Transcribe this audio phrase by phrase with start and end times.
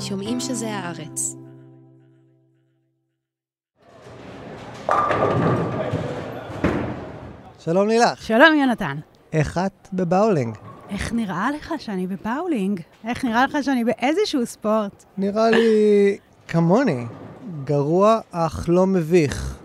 [0.00, 1.36] שומעים שזה הארץ.
[7.58, 8.22] שלום לילך.
[8.22, 8.96] שלום, יונתן.
[9.32, 10.56] איך את בבאולינג?
[10.90, 12.80] איך נראה לך שאני בבאולינג?
[13.04, 15.04] איך נראה לך שאני באיזשהו ספורט?
[15.16, 17.04] נראה לי כמוני.
[17.64, 19.59] גרוע אך לא מביך,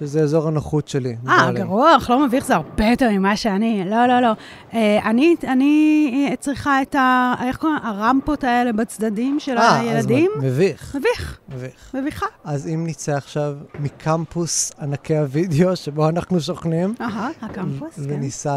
[0.00, 1.16] שזה אזור הנוחות שלי.
[1.28, 1.50] אה,
[1.96, 3.84] אך לא מביך, זה הרבה יותר ממה שאני.
[3.90, 4.32] לא, לא, לא.
[4.74, 7.34] אה, אני, אני צריכה את ה...
[7.44, 7.78] איך קוראים?
[7.82, 10.30] הרמפות האלה בצדדים של אה, הילדים.
[10.36, 10.96] אז מביך.
[10.96, 11.94] מביך, מביך.
[11.94, 12.26] מביכה.
[12.44, 18.02] אז אם נצא עכשיו מקמפוס ענקי הוידאו שבו אנחנו שוכנים, אהה, הקמפוס, כן.
[18.06, 18.56] וניסע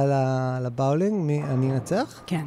[0.61, 2.21] לבאולינג, מי אני אנצח?
[2.25, 2.45] כן.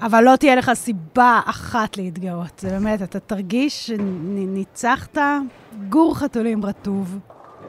[0.00, 2.58] אבל לא תהיה לך סיבה אחת להתגאות.
[2.58, 5.18] זה באמת, אתה תרגיש שניצחת
[5.88, 7.18] גור חתולים רטוב.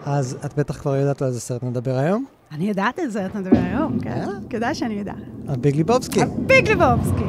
[0.06, 2.26] אז את בטח כבר יודעת על איזה סרט נדבר היום?
[2.52, 4.10] אני יודעת את זה, אתה מדבר היום, כן?
[4.10, 4.28] אה?
[4.50, 5.16] כדאי שאני יודעת.
[5.48, 6.20] הביג ליבובסקי.
[6.48, 7.24] ביג לבובסקי.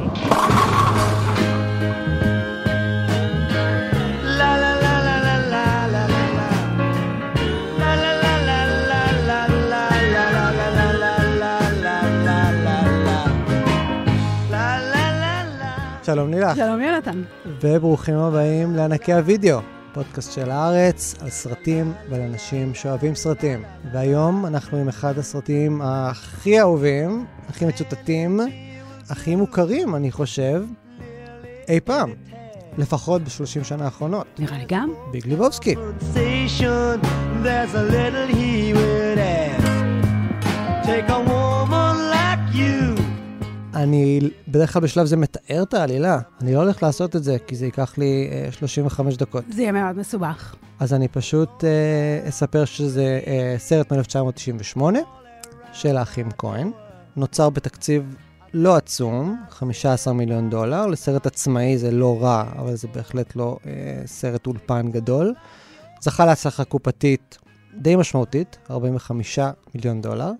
[16.03, 16.55] שלום לילך.
[16.55, 17.21] שלום יונתן.
[17.61, 19.59] וברוכים הבאים לענקי הוידאו,
[19.93, 23.63] פודקאסט של הארץ על סרטים ועל אנשים שאוהבים סרטים.
[23.93, 28.39] והיום אנחנו עם אחד הסרטים הכי אהובים, הכי מצוטטים,
[29.09, 30.63] הכי מוכרים, אני חושב,
[31.69, 32.13] אי פעם.
[32.77, 34.27] לפחות בשלושים שנה האחרונות.
[34.39, 34.93] נראה לי גם.
[35.11, 35.75] ביג ליבובסקי.
[40.85, 41.80] Take a woman.
[43.83, 46.19] אני בדרך כלל בשלב זה מתאר את העלילה.
[46.41, 49.43] אני לא הולך לעשות את זה, כי זה ייקח לי אה, 35 דקות.
[49.49, 50.55] זה יהיה מאוד מסובך.
[50.79, 54.81] אז אני פשוט אה, אספר שזה אה, סרט מ-1998
[55.73, 56.71] של האחים כהן.
[57.15, 58.15] נוצר בתקציב
[58.53, 60.87] לא עצום, 15 מיליון דולר.
[60.87, 65.33] לסרט עצמאי זה לא רע, אבל זה בהחלט לא אה, סרט אולפן גדול.
[66.01, 67.37] זכה להצלחה קופתית
[67.77, 69.39] די משמעותית, 45
[69.75, 70.31] מיליון דולר.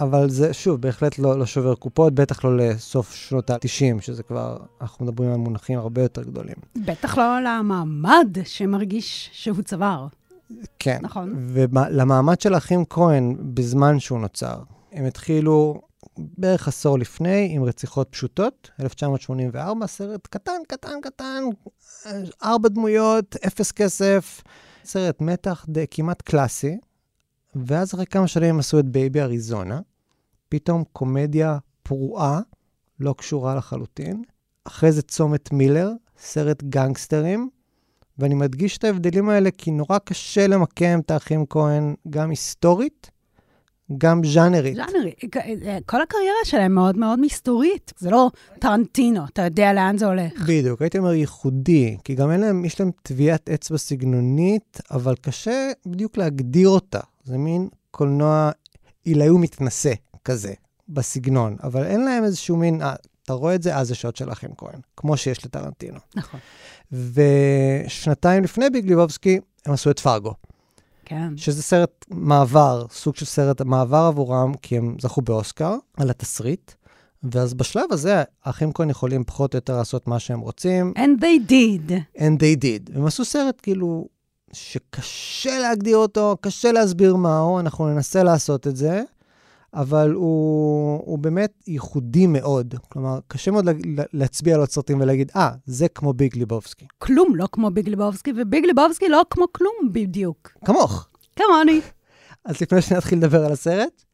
[0.00, 4.56] אבל זה, שוב, בהחלט לא, לא שובר קופות, בטח לא לסוף שנות ה-90, שזה כבר,
[4.80, 6.56] אנחנו מדברים על מונחים הרבה יותר גדולים.
[6.76, 10.06] בטח לא למעמד שמרגיש שהוא צבר.
[10.78, 10.98] כן.
[11.02, 11.34] נכון.
[11.48, 15.80] ולמעמד של האחים כהן, בזמן שהוא נוצר, הם התחילו
[16.18, 21.44] בערך עשור לפני עם רציחות פשוטות, 1984, סרט קטן, קטן, קטן,
[22.44, 24.42] ארבע דמויות, אפס כסף,
[24.84, 26.78] סרט מתח די כמעט קלאסי,
[27.54, 29.80] ואז אחרי כמה שנים הם עשו את בייבי אריזונה,
[30.48, 32.40] פתאום קומדיה פרועה,
[33.00, 34.22] לא קשורה לחלוטין.
[34.64, 37.48] אחרי זה צומת מילר, סרט גנגסטרים,
[38.18, 43.10] ואני מדגיש את ההבדלים האלה כי נורא קשה למקם את האחים כהן גם היסטורית,
[43.98, 44.74] גם ז'אנרית.
[44.76, 45.12] ז'אנרי,
[45.86, 47.92] כל הקריירה שלהם מאוד מאוד מסתורית.
[47.98, 50.42] זה לא טרנטינו, אתה יודע לאן זה הולך.
[50.42, 55.70] בדיוק, הייתי אומר ייחודי, כי גם אין להם, יש להם טביעת אצבע סגנונית, אבל קשה
[55.86, 57.00] בדיוק להגדיר אותה.
[57.28, 58.50] זה מין קולנוע
[59.04, 59.92] עילאי ומתנשא
[60.24, 60.54] כזה,
[60.88, 64.32] בסגנון, אבל אין להם איזשהו מין, אה, אתה רואה את זה, אז זה שעות של
[64.32, 65.98] אחים כהן, כמו שיש לטרנטינו.
[66.14, 66.40] נכון.
[67.86, 70.34] ושנתיים לפני ביג ליבובסקי, הם עשו את פארגו,
[71.04, 71.36] כן.
[71.36, 76.72] שזה סרט מעבר, סוג של סרט מעבר עבורם, כי הם זכו באוסקר על התסריט.
[77.22, 81.50] ואז בשלב הזה, האחים כהן יכולים פחות או יותר לעשות מה שהם רוצים, And they
[81.50, 81.92] did.
[82.16, 82.96] and they did.
[82.96, 84.08] הם עשו סרט כאילו
[84.52, 89.02] שקשה להגדיר אותו, קשה להסביר מהו, אנחנו ננסה לעשות את זה,
[89.74, 92.74] אבל הוא, הוא באמת ייחודי מאוד.
[92.88, 93.72] כלומר, קשה מאוד לה,
[94.12, 96.86] להצביע על עוד סרטים ולהגיד, אה, זה כמו ביג ליבובסקי.
[96.98, 100.52] כלום לא כמו ביג ליבובסקי, וביג ליבובסקי לא כמו כלום בדיוק.
[100.64, 101.08] כמוך.
[101.36, 101.80] כמוני.
[102.44, 104.04] אז לפני שנתחיל לדבר על הסרט,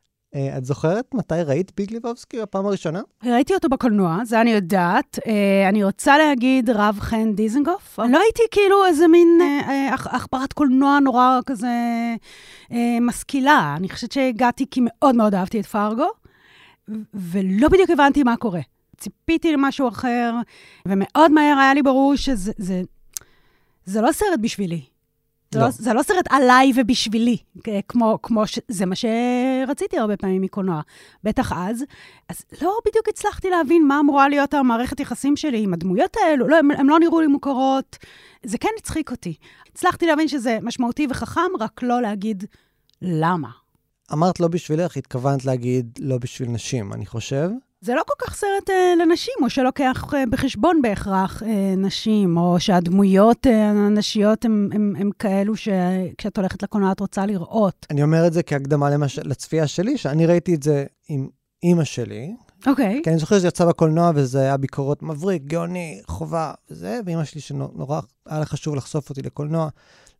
[0.56, 3.00] את זוכרת מתי ראית ביג ליבובסקי בפעם הראשונה?
[3.25, 5.19] ראיתי אותו בקולנוע, זה אני יודעת.
[5.27, 7.99] אה, אני רוצה להגיד רב חן דיזנגוף.
[7.99, 11.67] לא הייתי כאילו איזה מין אה, אה, עכברת קולנוע נורא כזה
[12.72, 13.75] אה, משכילה.
[13.77, 16.09] אני חושבת שהגעתי כי מאוד מאוד אהבתי את פארגו,
[16.89, 18.61] ו- ולא בדיוק הבנתי מה קורה.
[18.97, 20.34] ציפיתי למשהו אחר,
[20.89, 22.83] ומאוד מהר היה לי ברור שזה זה,
[23.84, 24.94] זה לא סרט בשבילי.
[25.51, 25.65] זה לא.
[25.65, 27.37] לא, זה לא סרט עליי ובשבילי,
[27.89, 28.59] כמו, כמו ש...
[28.69, 30.81] זה מה שרציתי הרבה פעמים מקולנוע,
[31.25, 31.85] בטח אז.
[32.29, 36.57] אז לא בדיוק הצלחתי להבין מה אמורה להיות המערכת יחסים שלי עם הדמויות האלו, לא,
[36.57, 37.99] הם, הם לא נראו לי מוכרות.
[38.47, 39.35] זה כן הצחיק אותי.
[39.73, 42.45] הצלחתי להבין שזה משמעותי וחכם, רק לא להגיד
[43.03, 43.51] למה.
[44.13, 47.49] אמרת לא בשבילך, התכוונת להגיד לא בשביל נשים, אני חושב.
[47.84, 52.60] זה לא כל כך סרט אה, לנשים, או שלוקח אה, בחשבון בהכרח אה, נשים, או
[52.60, 57.86] שהדמויות אה, הנשיות הן כאלו שכשאת הולכת לקולנוע את רוצה לראות.
[57.91, 59.19] אני אומר את זה כהקדמה למש...
[59.19, 61.28] לצפייה שלי, שאני ראיתי את זה עם
[61.63, 62.34] אימא שלי,
[62.66, 63.01] אוקיי.
[63.04, 67.41] כי אני זוכר שזה יצא בקולנוע וזה היה ביקורות מבריק, גאוני, חובה וזה, ואימא שלי
[67.41, 69.69] שנורא היה לה חשוב לחשוף אותי לקולנוע,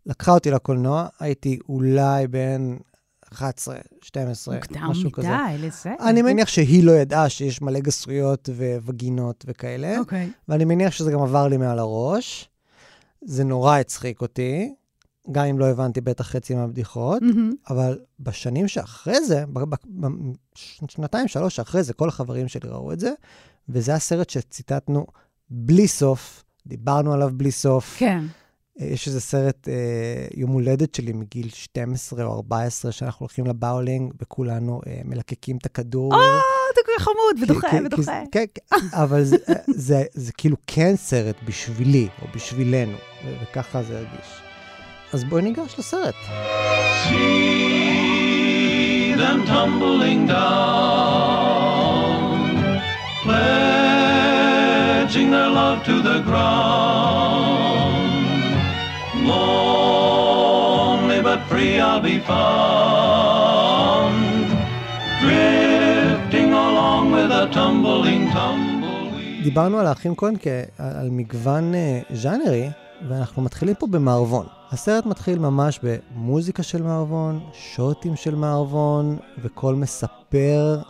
[0.07, 2.77] לקחה אותי לקולנוע, הייתי אולי בן
[3.35, 5.29] 11, 12, מוקדם משהו כזה.
[5.29, 5.95] מדי לזה.
[6.01, 8.49] אני מניח שהיא לא ידעה שיש מלא גסויות
[8.85, 10.31] ווגינות וכאלה, אוקיי.
[10.49, 12.49] ואני מניח שזה גם עבר לי מעל הראש.
[13.25, 14.75] זה נורא הצחיק אותי,
[15.33, 17.53] גם אם לא הבנתי בטח חצי מהבדיחות, מהמם.
[17.71, 20.09] אבל בשנים שאחרי זה, ב- ב- ב-
[20.89, 23.13] שנתיים, שלוש שאחרי זה, כל החברים שלי ראו את זה,
[23.69, 25.07] וזה הסרט שציטטנו
[25.51, 27.97] בלי סוף, דיברנו עליו בלי סוף.
[27.99, 28.19] כן.
[28.19, 28.44] אה,
[28.79, 29.75] יש איזה סרט, אה,
[30.35, 36.15] יום הולדת שלי מגיל 12 או 14, שאנחנו הולכים לבאולינג, וכולנו אה, מלקקים את הכדור.
[36.15, 36.19] אה,
[36.73, 38.23] אתה כל כך חמוד, כי- ודוחה, כי- כי ודוחה.
[38.33, 38.61] כן, כן,
[38.93, 44.29] אבל זה, זה, זה, זה כאילו כן סרט בשבילי, או בשבילנו, ו- וככה זה הרגיש.
[45.13, 46.15] אז בואי ניגש לסרט.
[47.05, 52.15] See them tumbling down,
[53.25, 57.64] pledging their love to the ground.
[59.31, 64.17] Lonely but free I'll be found,
[65.23, 69.43] drifting along with a tumbling tumbleweed.
[69.45, 72.71] דיברנו על האחים כהן כעל מגוון אה, ז'אנרי,
[73.09, 74.47] ואנחנו מתחילים פה במערבון.
[74.73, 80.81] הסרט מתחיל ממש במוזיקה של מערבון, שוטים של מערבון, וקול מספר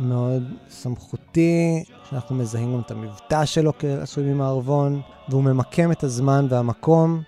[0.00, 7.22] מאוד סמכותי, שאנחנו מזהים גם את המבטא שלו כעשוי ממערבון, והוא ממקם את הזמן והמקום.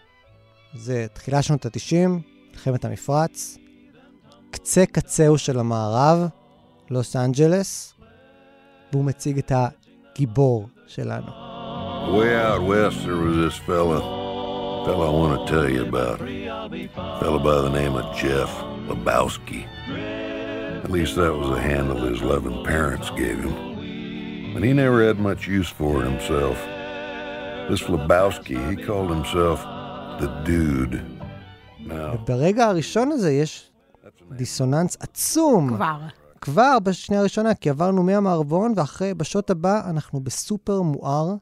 [0.74, 2.08] זה תחילה שנות ה-90,
[2.50, 3.58] מלחמת המפרץ,
[4.50, 6.28] קצה קצהו של המערב,
[6.90, 7.94] לוס אנג'לס,
[8.92, 11.26] והוא מציג את הגיבור שלנו.
[12.02, 14.00] Way out west, there was this fella,
[14.84, 16.18] fella I want to tell you about.
[17.20, 18.50] Fella by the name of Jeff
[18.88, 19.62] Lebowski.
[20.84, 23.56] At least that was the handle his loving parents gave him.
[24.52, 26.58] But he never had much use for it himself.
[27.68, 29.60] This Lebowski, he called himself
[30.20, 30.96] the Dude.
[31.86, 33.70] Now, וברגע הראשון הזה יש
[34.36, 35.68] דיסוננס עצום.
[35.76, 35.98] כבר.
[36.40, 41.34] כבר בשנייה הראשונה, כי עברנו מהמערבון, ואחרי, בשוט הבא, אנחנו בסופר מואר,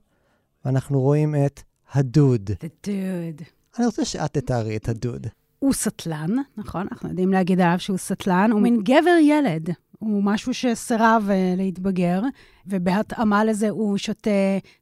[0.65, 1.63] ואנחנו רואים את
[1.93, 2.51] הדוד.
[2.51, 3.45] The dude.
[3.79, 5.27] אני רוצה שאת תתארי את הדוד.
[5.59, 6.87] הוא סטלן, נכון?
[6.93, 8.51] אנחנו יודעים להגיד עליו שהוא סטלן.
[8.53, 9.71] הוא מין גבר-ילד.
[10.01, 12.21] הוא משהו שסירב אה, להתבגר,
[12.67, 14.31] ובהתאמה לזה הוא שותה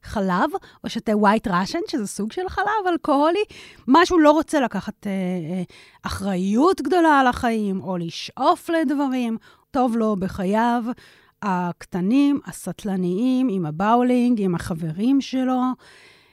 [0.02, 0.50] חלב,
[0.84, 3.44] או שותה white russian, שזה סוג של חלב אלכוהולי.
[3.88, 5.62] משהו לא רוצה לקחת אה, אה,
[6.02, 9.36] אחריות גדולה על החיים, או לשאוף לדברים.
[9.70, 10.84] טוב לו בחייו
[11.42, 15.60] הקטנים, הסטלניים, עם הבאולינג, עם החברים שלו,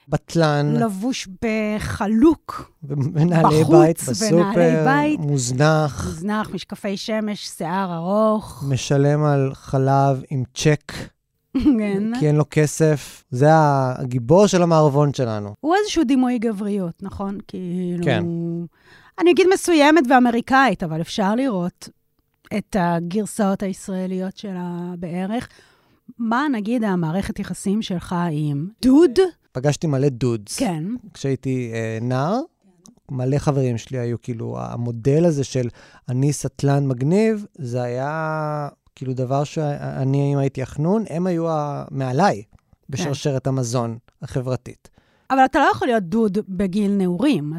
[0.10, 2.72] בטלן, לבוש בחלוק.
[2.84, 5.20] ומנהלי בית בסופר, בית.
[5.20, 8.64] מוזנח, מוזנח, משקפי שמש, שיער ארוך.
[8.68, 10.92] משלם על חלב עם צ'ק,
[11.54, 12.20] כן.
[12.20, 13.24] כי אין לו כסף.
[13.32, 15.54] זה הגיבור של המערבון שלנו.
[15.62, 17.38] הוא איזשהו דימוי גבריות, נכון?
[17.48, 18.04] כאילו...
[18.04, 18.24] כן.
[19.20, 21.90] אני אגיד מסוימת ואמריקאית, אבל אפשר לראות
[22.58, 25.48] את הגרסאות הישראליות שלה בערך.
[26.20, 29.20] מה, נגיד, המערכת יחסים שלך עם דוד?
[29.56, 30.60] פגשתי מלא דודס.
[30.60, 30.84] כן.
[31.14, 32.40] כשהייתי אה, נער,
[33.12, 35.68] מלא חברים שלי היו כאילו, המודל הזה של
[36.10, 41.46] אני סטלן מגניב, זה היה כאילו דבר שאני, אם הייתי החנון, הם היו
[41.92, 42.44] מעליי
[42.90, 44.90] בשרשרת המזון החברתית.
[45.30, 47.54] אבל אתה לא יכול להיות דוד בגיל נעורים.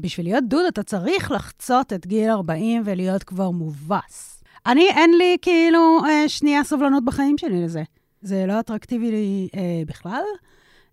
[0.00, 4.42] בשביל להיות דוד אתה צריך לחצות את גיל 40 ולהיות כבר מובס.
[4.66, 7.82] אני, אין לי כאילו אה, שנייה סובלנות בחיים שלי לזה.
[8.22, 10.22] זה לא אטרקטיבי לי אה, בכלל.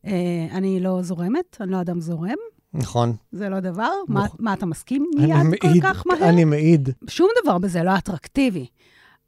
[0.06, 0.12] אה,
[0.52, 2.38] אני לא זורמת, אני לא אדם זורם.
[2.74, 3.16] נכון.
[3.32, 3.92] זה לא דבר.
[4.08, 4.38] מה, נכון.
[4.40, 6.30] מה אתה מסכים אני מיד כל מעיד, כך מהר?
[6.30, 6.90] אני מעיד.
[7.08, 8.68] שום דבר בזה לא אטרקטיבי.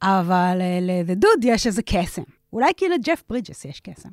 [0.02, 2.22] אבל אה, לדוד יש איזה קסם.
[2.52, 4.08] אולי כי לג'ף ברידג'ס יש קסם.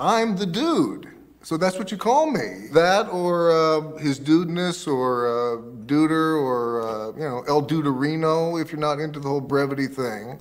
[0.00, 1.06] I'm the dude.
[1.42, 2.48] So that's what you call me.
[2.80, 5.56] That or uh, his dudeness or uh,
[5.90, 10.36] duder or, uh, you know, El Duderino if you're not into the whole brevity thing.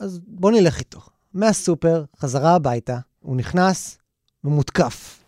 [0.00, 1.00] אז בוא נלך איתו.
[1.34, 3.98] מהסופר, חזרה הביתה, הוא נכנס
[4.44, 5.24] ומותקף.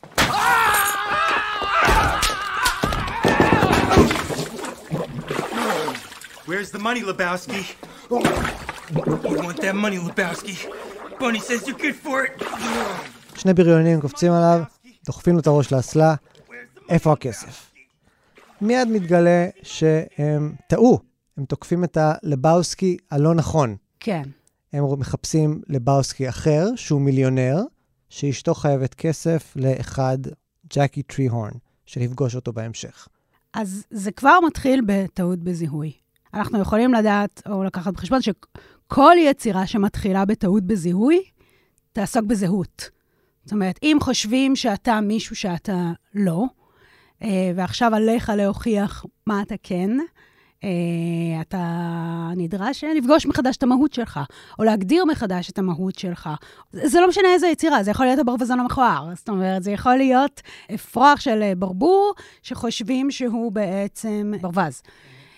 [6.47, 7.63] Where's the money, Lebowski?
[8.11, 10.57] You want that money, Lebowski?
[11.21, 12.45] Bunny says you're good for it.
[13.37, 14.63] שני בריונים קופצים עליו,
[15.07, 16.15] דוחפים לו את הראש לאסלה,
[16.89, 17.73] איפה הכסף?
[18.61, 20.99] מיד מתגלה שהם טעו,
[21.39, 23.77] הם תוקפים את הלבאוסקי הלא נכון.
[24.01, 24.23] כן.
[24.73, 27.63] הם מחפשים לבאוסקי אחר, שהוא מיליונר,
[28.13, 30.19] שאשתו חייבת כסף לאחד,
[30.75, 31.51] ג'קי טרי-הורן,
[31.87, 33.09] שנפגוש אותו בהמשך.
[33.55, 35.93] אז זה כבר מתחיל בטעות בזיהוי.
[36.35, 41.23] אנחנו יכולים לדעת או לקחת בחשבון שכל יצירה שמתחילה בטעות בזיהוי,
[41.93, 42.91] תעסוק בזהות.
[43.45, 46.45] זאת אומרת, אם חושבים שאתה מישהו שאתה לא,
[47.23, 49.91] אה, ועכשיו עליך להוכיח מה אתה כן,
[51.41, 54.21] אתה נדרש לפגוש מחדש את המהות שלך,
[54.59, 56.31] או להגדיר מחדש את המהות שלך.
[56.73, 59.09] זה לא משנה איזה יצירה, זה יכול להיות הברווזון המכוער.
[59.17, 60.41] זאת אומרת, זה יכול להיות
[60.75, 64.83] אפרוח של אה, ברבור, שחושבים שהוא בעצם ברווז.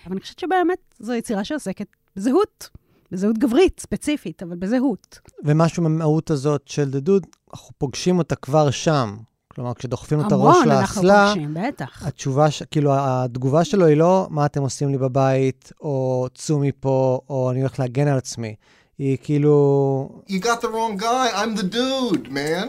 [0.05, 2.69] אבל אני חושבת שבאמת זו יצירה שעוסקת בזהות,
[3.11, 5.19] בזהות גברית, ספציפית, אבל בזהות.
[5.43, 9.15] ומשהו מהמהות הזאת של דדוד, אנחנו פוגשים אותה כבר שם.
[9.55, 12.05] כלומר, כשדוחפים לו את הראש המון אנחנו לאסלה, פוגשים, בטח.
[12.07, 17.19] התשובה, ש- כאילו, התגובה שלו היא לא, מה אתם עושים לי בבית, או צאו מפה,
[17.29, 18.55] או אני הולך להגן על עצמי.
[18.97, 21.35] היא כאילו, You got the wrong guy.
[21.35, 22.67] I'm the dude, man.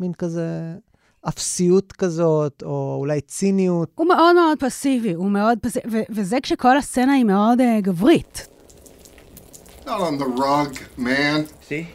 [0.00, 0.48] מין כזה
[1.28, 3.90] אפסיות כזאת, או אולי ציניות.
[3.94, 8.46] הוא מאוד מאוד פסיבי, הוא מאוד פסיבי, ו- וזה כשכל הסצנה היא מאוד uh, גברית.
[9.84, 11.46] Not on the rug, man.
[11.68, 11.86] See?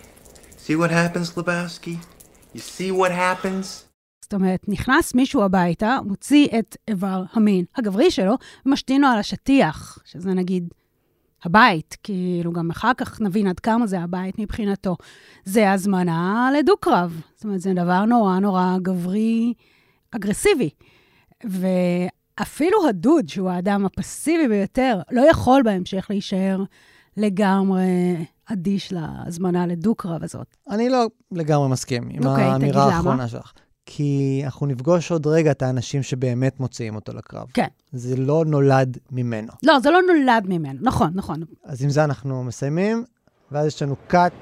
[0.68, 1.96] See what happens, Lebowski?
[2.56, 3.87] You see what happens?
[4.28, 9.98] זאת אומרת, נכנס מישהו הביתה, מוציא את איבר המין הגברי שלו, ומשתין לו על השטיח,
[10.06, 10.74] שזה נגיד
[11.44, 14.96] הבית, כאילו גם אחר כך נבין עד כמה זה הבית מבחינתו.
[15.46, 17.22] זה הזמנה לדו-קרב.
[17.36, 19.54] זאת אומרת, זה דבר נורא נורא גברי,
[20.12, 20.70] אגרסיבי.
[21.44, 26.64] ואפילו הדוד, שהוא האדם הפסיבי ביותר, לא יכול בהמשך להישאר
[27.18, 28.16] לגמרי
[28.46, 30.58] אדיש להזמנה לדו-קרב הזאת.
[30.70, 32.96] אני לא לגמרי מסכים עם אוקיי, תגיד האמירה.
[32.96, 33.54] האחרונה שלך.
[33.90, 37.48] כי אנחנו נפגוש עוד רגע את האנשים שבאמת מוציאים אותו לקרב.
[37.54, 37.68] כן.
[37.94, 39.54] זה לא נולד ממנו.
[39.64, 40.80] לא, זה לא נולד ממנו.
[40.82, 41.44] נכון, נכון.
[41.64, 43.04] אז עם זה אנחנו מסיימים,
[43.52, 44.34] ואז יש לנו cut.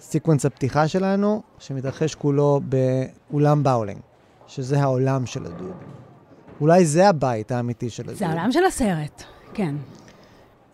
[0.00, 2.60] סיקוונס הפתיחה שלנו, שמתרחש כולו
[3.30, 4.00] באולם באולינג,
[4.46, 5.72] שזה העולם של הדוד.
[6.60, 8.16] אולי זה הבית האמיתי של הדוד.
[8.16, 9.22] זה העולם של הסרט,
[9.54, 9.74] כן.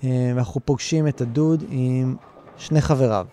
[0.04, 2.16] אה, ואנחנו פוגשים את הדוד עם
[2.56, 3.26] שני חבריו,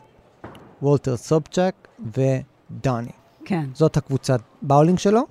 [0.84, 3.12] וולטר סובצ'ק ודוני.
[3.46, 3.66] כן.
[3.74, 5.22] זאת הקבוצת באולינג שלו,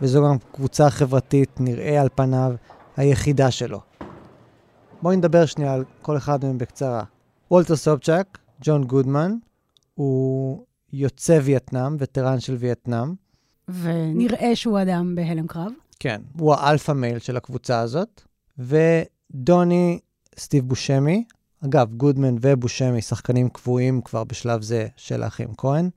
[0.00, 2.54] וזו גם קבוצה חברתית, נראה על פניו,
[2.96, 3.80] היחידה שלו.
[5.02, 7.04] בואי נדבר שנייה על כל אחד מהם בקצרה.
[7.50, 9.36] וולטר סובצ'ק, ג'ון גודמן,
[9.94, 13.14] הוא יוצא וייטנאם, וטרן של וייטנאם.
[13.68, 15.72] ונראה שהוא אדם בהלם קרב.
[15.98, 18.22] כן, הוא ה alpha male של הקבוצה הזאת.
[18.58, 19.98] ודוני
[20.38, 21.24] סטיב בושמי,
[21.64, 25.90] אגב, גודמן ובושמי שחקנים קבועים כבר בשלב זה של האחים כהן,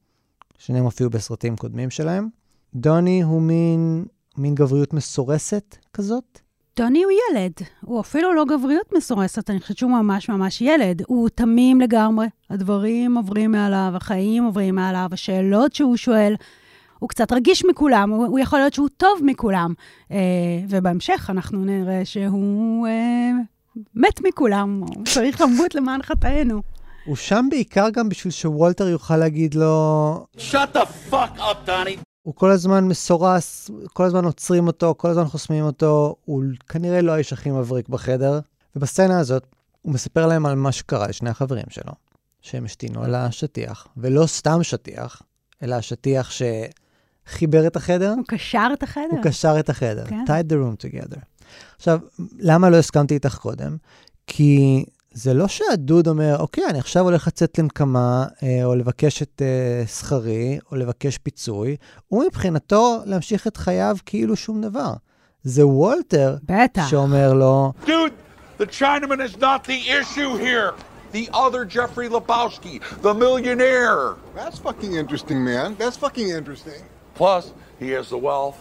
[0.57, 2.27] שניהם הופיעו בסרטים קודמים שלהם.
[2.75, 4.05] דוני הוא מין,
[4.37, 6.39] מין גבריות מסורסת כזאת.
[6.73, 11.01] דוני הוא ילד, הוא אפילו לא גבריות מסורסת, אני חושבת שהוא ממש ממש ילד.
[11.07, 16.35] הוא תמים לגמרי, הדברים עוברים מעליו, החיים עוברים מעליו, השאלות שהוא שואל.
[16.99, 19.73] הוא קצת רגיש מכולם, הוא, הוא יכול להיות שהוא טוב מכולם.
[20.11, 20.17] אה,
[20.69, 23.31] ובהמשך אנחנו נראה שהוא אה,
[23.95, 26.61] מת מכולם, הוא צריך למות למען חטאינו.
[27.05, 30.25] הוא שם בעיקר גם בשביל שוולטר יוכל להגיד לו...
[30.37, 31.99] Shut the fuck up, Donnie.
[32.21, 37.11] הוא כל הזמן מסורס, כל הזמן עוצרים אותו, כל הזמן חוסמים אותו, הוא כנראה לא
[37.11, 38.39] האיש הכי מבריק בחדר.
[38.75, 39.45] ובסצנה הזאת,
[39.81, 41.91] הוא מספר להם על מה שקרה לשני החברים שלו,
[42.41, 45.21] שהם השתינו על השטיח, ולא סתם שטיח,
[45.63, 49.07] אלא השטיח שחיבר את החדר, הוא קשר את החדר.
[49.11, 50.23] הוא קשר את החדר, כן.
[50.27, 51.19] tied the room together.
[51.75, 51.99] עכשיו,
[52.39, 53.77] למה לא הסכמתי איתך קודם?
[54.27, 59.41] כי זה לא שהדוד אומר, אוקיי, אני עכשיו הולך לצאת לנקמה, אה, או לבקש את
[59.41, 61.75] אה, שכרי, או לבקש פיצוי,
[62.07, 64.93] הוא מבחינתו להמשיך את חייו כאילו שום דבר.
[65.43, 66.87] זה וולטר בטח.
[66.89, 68.13] שאומר לו, Dude,
[68.57, 70.73] the Chinaman is not the issue here.
[71.11, 74.15] The other Jeffrey Lebowski, the millionaire.
[74.35, 75.75] That's fucking interesting, man.
[75.79, 76.81] That's fucking interesting.
[77.13, 78.59] Plus, he has the wealth,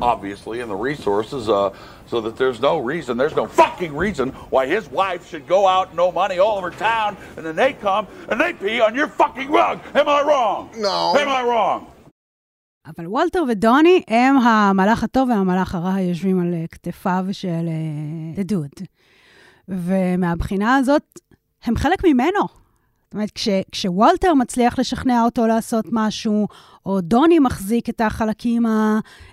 [0.00, 1.70] obviously, and the resources, uh,
[2.06, 5.90] so that there's no reason, there's no fucking reason why his wife should go out
[5.90, 9.08] and owe money all over town, and then they come and they pee on your
[9.08, 9.80] fucking rug.
[9.94, 10.70] Am I wrong?
[10.76, 11.14] No.
[11.16, 11.86] Am I wrong?
[12.86, 18.70] אבל וולטר ודוני הם המלאך הטוב והמלאך הרע היושבים על אה, כתפיו של אה, דוד.
[19.68, 21.20] ומהבחינה הזאת,
[21.64, 22.59] הם חלק ממנו.
[23.10, 26.48] זאת אומרת, כש, כשוולטר מצליח לשכנע אותו לעשות משהו,
[26.86, 28.66] או דוני מחזיק את החלקים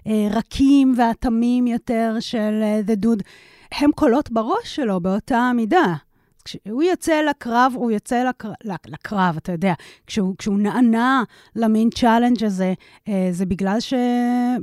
[0.05, 3.23] הרכים והתמים יותר של אה, The Dude,
[3.71, 5.95] הם קולות בראש שלו באותה מידה.
[6.43, 8.53] כשהוא יוצא לקרב, הוא יוצא לקרב,
[8.87, 9.73] לקרב אתה יודע.
[10.07, 11.23] כשהוא, כשהוא נענה
[11.55, 12.73] למין challenge הזה,
[13.07, 13.93] אה, זה בגלל ש...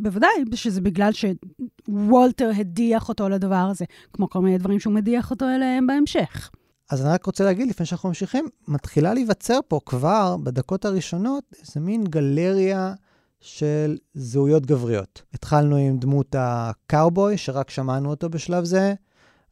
[0.03, 5.45] בוודאי, שזה בגלל שוולטר הדיח אותו לדבר הזה, כמו כל מיני דברים שהוא מדיח אותו
[5.49, 6.51] אליהם בהמשך.
[6.91, 11.81] אז אני רק רוצה להגיד, לפני שאנחנו ממשיכים, מתחילה להיווצר פה כבר, בדקות הראשונות, איזה
[11.81, 12.95] מין גלריה
[13.41, 15.23] של זהויות גבריות.
[15.35, 18.95] התחלנו עם דמות הקאובוי, שרק שמענו אותו בשלב זה,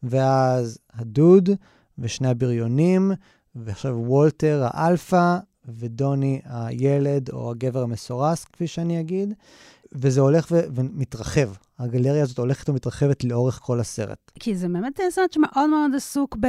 [0.03, 1.51] ואז הדוד,
[1.99, 3.12] ושני הבריונים,
[3.55, 9.35] ועכשיו וולטר האלפא, ודוני הילד או הגבר המסורס, כפי שאני אגיד,
[9.95, 11.49] וזה הולך ו- ומתרחב.
[11.79, 14.31] הגלריה הזאת הולכת ומתרחבת לאורך כל הסרט.
[14.41, 16.47] כי זה באמת סרט שמאוד מאוד עסוק ב...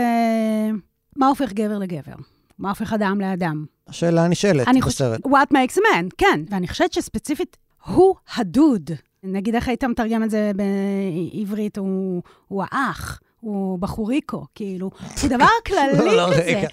[1.16, 2.14] מה הופך גבר לגבר?
[2.60, 3.66] מה הופך אדם לאדם?
[3.88, 4.92] השאלה הנשאלת אני בסרט.
[4.92, 6.42] חושבת, what makes a man, כן.
[6.50, 8.90] ואני חושבת שספציפית, הוא הדוד.
[9.24, 15.46] נגיד איך היית מתרגם את זה בעברית, הוא, הוא האח, הוא בחוריקו, כאילו, הוא דבר
[15.68, 16.68] כללי לא, לא, כזה.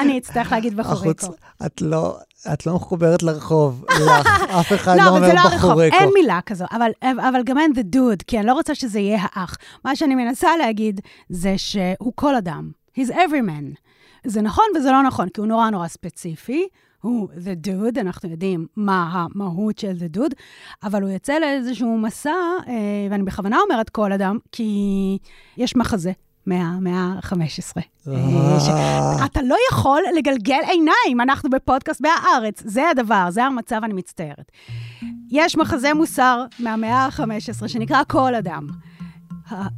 [0.00, 1.26] אני אצטרך להגיד בחוריקו.
[1.66, 2.16] את לא,
[2.52, 4.26] את לא מחוברת לרחוב, לך,
[4.60, 5.78] אף אחד לא לא, אבל אומר זה לא הרחוב.
[5.78, 9.18] אין מילה כזו, אבל, אבל גם אין the dude, כי אני לא רוצה שזה יהיה
[9.22, 9.56] האח.
[9.84, 12.70] מה שאני מנסה להגיד זה שהוא כל אדם.
[12.98, 13.76] He's every man.
[14.26, 16.66] זה נכון וזה לא נכון, כי הוא נורא נורא ספציפי.
[17.00, 20.34] הוא the dude, אנחנו יודעים מה המהות של the dude,
[20.82, 22.30] אבל הוא יוצא לאיזשהו מסע,
[22.68, 22.72] אה,
[23.10, 25.18] ואני בכוונה אומרת כל אדם, כי
[25.56, 26.12] יש מחזה
[26.46, 27.82] מהמאה ה-15.
[28.08, 29.24] אה.
[29.24, 32.62] אתה לא יכול לגלגל עיניים, אנחנו בפודקאסט בהארץ.
[32.64, 34.52] זה הדבר, זה המצב, אני מצטערת.
[35.30, 38.66] יש מחזה מוסר מהמאה ה-15 שנקרא כל אדם.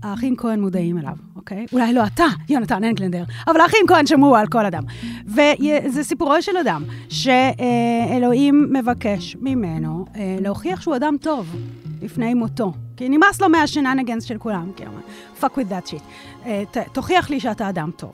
[0.03, 1.67] האחים כהן מודעים אליו, אוקיי?
[1.73, 4.83] אולי לא אתה, יונתן אנגלנדר, אבל האחים כהן שמעו על כל אדם.
[5.27, 11.57] וזה סיפורו של אדם, שאלוהים מבקש ממנו אה, להוכיח שהוא אדם טוב
[12.03, 12.73] לפני מותו.
[12.97, 15.01] כי נמאס לו מהשננגנס של כולם, אומר,
[15.45, 16.49] fuck with that shit.
[16.71, 18.13] ת- תוכיח לי שאתה אדם טוב.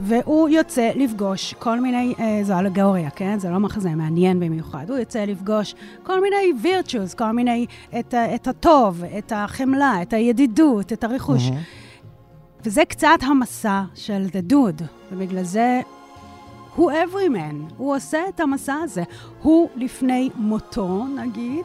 [0.00, 3.38] והוא יוצא לפגוש כל מיני, אה, זו אלגוריה, כן?
[3.38, 4.90] זה לא מחזה מעניין במיוחד.
[4.90, 7.66] הוא יוצא לפגוש כל מיני וירטואס, כל מיני,
[7.98, 11.48] את, את הטוב, את החמלה, את הידידות, את הרכוש.
[11.48, 11.60] מהמם.
[12.64, 15.80] וזה קצת המסע של The Dude, ובגלל זה
[16.76, 19.02] הוא everyman, הוא עושה את המסע הזה.
[19.42, 21.64] הוא לפני מותו, נגיד,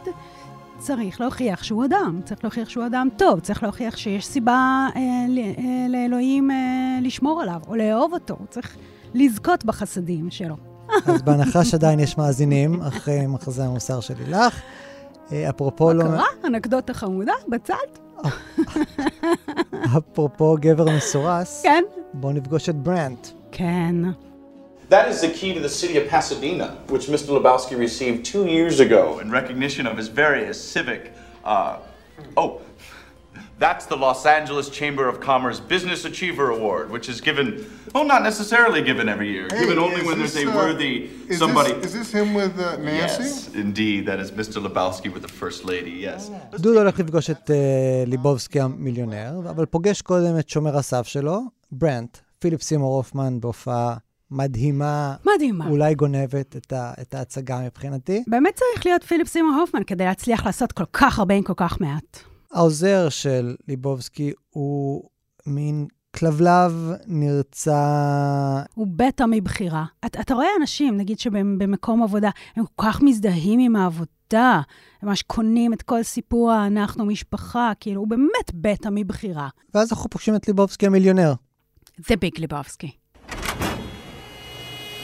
[0.79, 5.87] צריך להוכיח שהוא אדם, צריך להוכיח שהוא אדם טוב, צריך להוכיח שיש סיבה אה, אה,
[5.89, 8.77] לאלוהים אה, לשמור עליו, או לאהוב אותו, הוא צריך
[9.13, 10.55] לזכות בחסדים שלו.
[11.05, 14.61] אז בהנחה שעדיין יש מאזינים, אחרי מחזה המוסר של לילך,
[15.31, 16.03] אה, אפרופו לא...
[16.03, 16.25] מה קרה?
[16.45, 17.75] אנקדוטה חמודה בצד?
[19.97, 21.83] אפרופו גבר מסורס, כן.
[22.13, 23.27] בואו נפגוש את ברנט.
[23.51, 23.95] כן.
[24.88, 27.28] That is the key to the city of Pasadena, which Mr.
[27.40, 31.12] Lebowski received two years ago in recognition of his various civic.
[31.42, 31.78] Uh,
[32.36, 32.60] oh,
[33.58, 37.46] that's the Los Angeles Chamber of Commerce Business Achiever Award, which is given,
[37.94, 41.08] well, not necessarily given every year, given only is when there's this, a uh, worthy
[41.28, 41.72] is somebody.
[41.72, 43.22] This, is this him with uh, Nancy?
[43.22, 44.60] Yes, indeed, that is Mr.
[44.66, 46.30] Lebowski with the First Lady, yes.
[46.58, 51.40] דוד הולך לפגוש את אה, ליבובסקי המיליונר, אבל פוגש קודם את שומר הסף שלו,
[51.72, 53.96] ברנט, פיליפ סימור הופמן בהופעה
[54.31, 55.67] מדהימה, מדהימה.
[55.67, 58.23] אולי גונבת את, ה, את ההצגה מבחינתי.
[58.27, 61.81] באמת צריך להיות פיליפ סימון הופמן כדי להצליח לעשות כל כך הרבה עם כל כך
[61.81, 62.19] מעט.
[62.51, 65.09] העוזר של ליבובסקי הוא
[65.45, 68.61] מין כלבלב נרצע...
[68.73, 69.85] הוא בטא מבחירה.
[70.05, 74.61] אתה, אתה רואה אנשים, נגיד שבמקום עבודה, הם כל כך מזדהים עם העבודה,
[75.01, 79.49] הם ממש קונים את כל סיפור ה"אנחנו משפחה", כאילו, הוא באמת בטא מבחירה.
[79.73, 81.33] ואז אנחנו פוגשים את ליבובסקי המיליונר.
[82.07, 82.91] זה ביג ליבובסקי.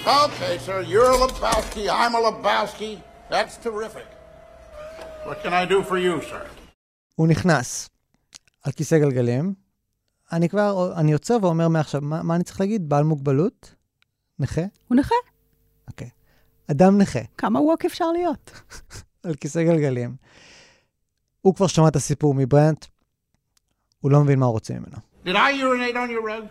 [0.07, 3.01] Okay, sir, you're a Lebowski, I'm a Lebowski.
[3.27, 4.05] That's terrific.
[5.25, 6.45] What can I do for you, sir?
[7.15, 7.89] הוא נכנס
[8.63, 9.53] על כיסא גלגלים.
[10.31, 12.89] אני כבר, אני עוצר ואומר מעכשיו, מה, מה אני צריך להגיד?
[12.89, 13.75] בעל מוגבלות?
[14.39, 14.61] נכה?
[14.87, 15.15] הוא נכה.
[15.87, 16.09] אוקיי.
[16.71, 18.51] אדם נכה, כמה ווק אפשר להיות?
[19.23, 20.15] על כיסא גלגלים.
[21.41, 22.85] הוא כבר שמע את הסיפור מברנט,
[23.99, 24.97] הוא לא מבין מה הוא רוצה ממנו.
[25.25, 26.45] Did I urinate on your rug?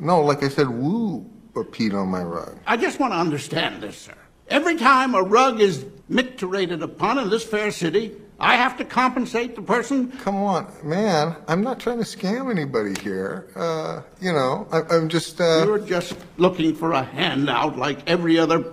[0.00, 2.57] No, like I said, woo or peed on my rug.
[2.65, 4.15] I just want to understand this, sir.
[4.49, 9.55] Every time a rug is micturated upon in this fair city, I have to compensate
[9.55, 10.11] the person.
[10.25, 11.35] Come on, man.
[11.47, 13.47] I'm not trying to scam anybody here.
[13.55, 15.39] Uh, you know, I, I'm just.
[15.39, 18.65] Uh, You're just looking for a handout like every other.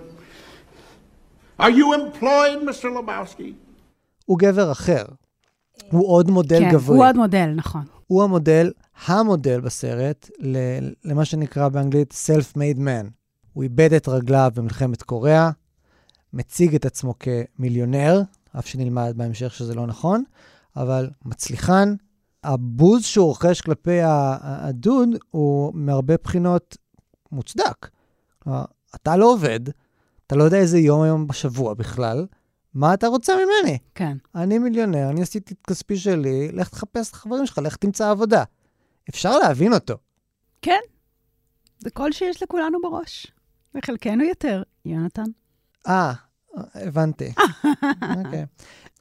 [1.59, 2.89] Are you employed, Mr.
[2.91, 3.53] Lebowski?
[4.25, 5.05] הוא גבר אחר.
[5.91, 6.95] הוא עוד מודל כן, גברי.
[6.97, 7.85] הוא עוד מודל, נכון.
[8.06, 8.72] הוא המודל,
[9.06, 10.30] המודל בסרט,
[11.04, 13.10] למה שנקרא באנגלית Self-Made Man.
[13.52, 15.50] הוא איבד את רגליו במלחמת קוריאה,
[16.32, 18.22] מציג את עצמו כמיליונר,
[18.58, 20.24] אף שנלמד בהמשך שזה לא נכון,
[20.76, 21.94] אבל מצליחן.
[22.44, 26.76] הבוז שהוא רוכש כלפי הדוד הוא מהרבה בחינות
[27.32, 27.88] מוצדק.
[28.38, 28.64] כלומר,
[28.94, 29.60] אתה לא עובד,
[30.26, 32.26] אתה לא יודע איזה יום היום בשבוע בכלל,
[32.76, 33.78] מה אתה רוצה ממני?
[33.94, 34.16] כן.
[34.34, 38.44] אני מיליונר, אני עשיתי את כספי שלי, לך תחפש את החברים שלך, לך תמצא עבודה.
[39.10, 39.94] אפשר להבין אותו.
[40.62, 40.80] כן.
[41.78, 43.26] זה קול שיש לכולנו בראש.
[43.74, 45.24] וחלקנו יותר, יונתן.
[45.86, 46.12] אה,
[46.74, 47.32] הבנתי.
[48.24, 48.46] אוקיי.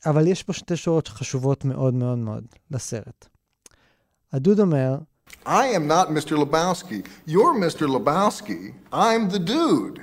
[0.06, 3.28] אבל יש פה שתי שורות חשובות מאוד מאוד מאוד לסרט.
[4.34, 4.98] הדוד אומר,
[5.46, 6.32] I am not Mr.
[6.32, 7.28] Lebowski.
[7.28, 7.88] You're Mr.
[7.88, 8.94] Lebowski.
[8.94, 10.00] I'm the dude.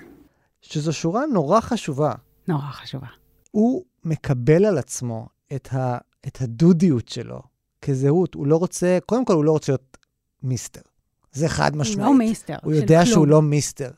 [0.60, 2.12] שזו שורה נורא חשובה.
[2.48, 3.21] נורא חשובה.
[3.52, 7.42] הוא מקבל על עצמו את, ה, את הדודיות שלו
[7.82, 8.34] כזהות.
[8.34, 9.96] הוא לא רוצה, קודם כל, הוא לא רוצה להיות
[10.42, 10.80] מיסטר.
[11.32, 11.98] זה חד משמעית.
[11.98, 13.14] הוא לא מיסטר הוא יודע כלום.
[13.14, 13.90] שהוא לא מיסטר.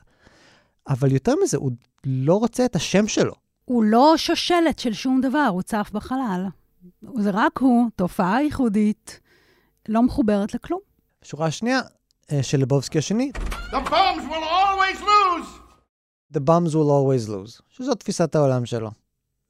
[0.89, 1.73] אבל יותר מזה, הוא
[2.05, 3.35] לא רוצה את השם שלו.
[3.65, 6.47] הוא לא שושלת של שום דבר, הוא צף בחלל.
[7.19, 9.21] זה רק הוא, תופעה ייחודית,
[9.89, 10.81] לא מחוברת לכלום.
[11.23, 11.81] השורה השנייה
[12.33, 13.33] אה, של לבובסקי השני,
[13.71, 15.49] The bums will always lose!
[16.37, 18.91] The bums will always lose, שזו תפיסת העולם שלו.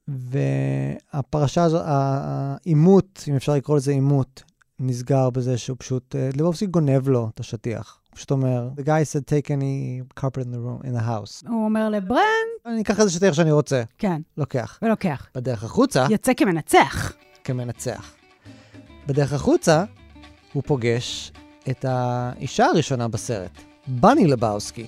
[0.07, 4.43] והפרשה הזו, העימות, אם אפשר לקרוא לזה עימות,
[4.79, 7.99] נסגר בזה שהוא פשוט, אה, לבובסקי גונב לו את השטיח.
[8.09, 11.49] הוא פשוט אומר, The guy said take any carpet in the room, in the house.
[11.49, 12.19] הוא אומר לברן,
[12.65, 13.83] אני אקח איזה שטיח שאני רוצה.
[13.97, 14.79] כן, לוקח.
[14.81, 15.27] ולוקח.
[15.35, 17.13] בדרך החוצה, יוצא כמנצח.
[17.43, 18.13] כמנצח.
[19.07, 19.83] בדרך החוצה,
[20.53, 21.31] הוא פוגש
[21.69, 24.85] את האישה הראשונה בסרט, בני לבאוסקי.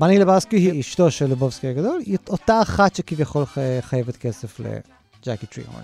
[0.00, 5.46] בני לבאוסקי היא אשתו של לבובסקי הגדול, היא אותה אחת שכביכול חי- חייבת כסף לג'קי
[5.46, 5.82] טריהורן.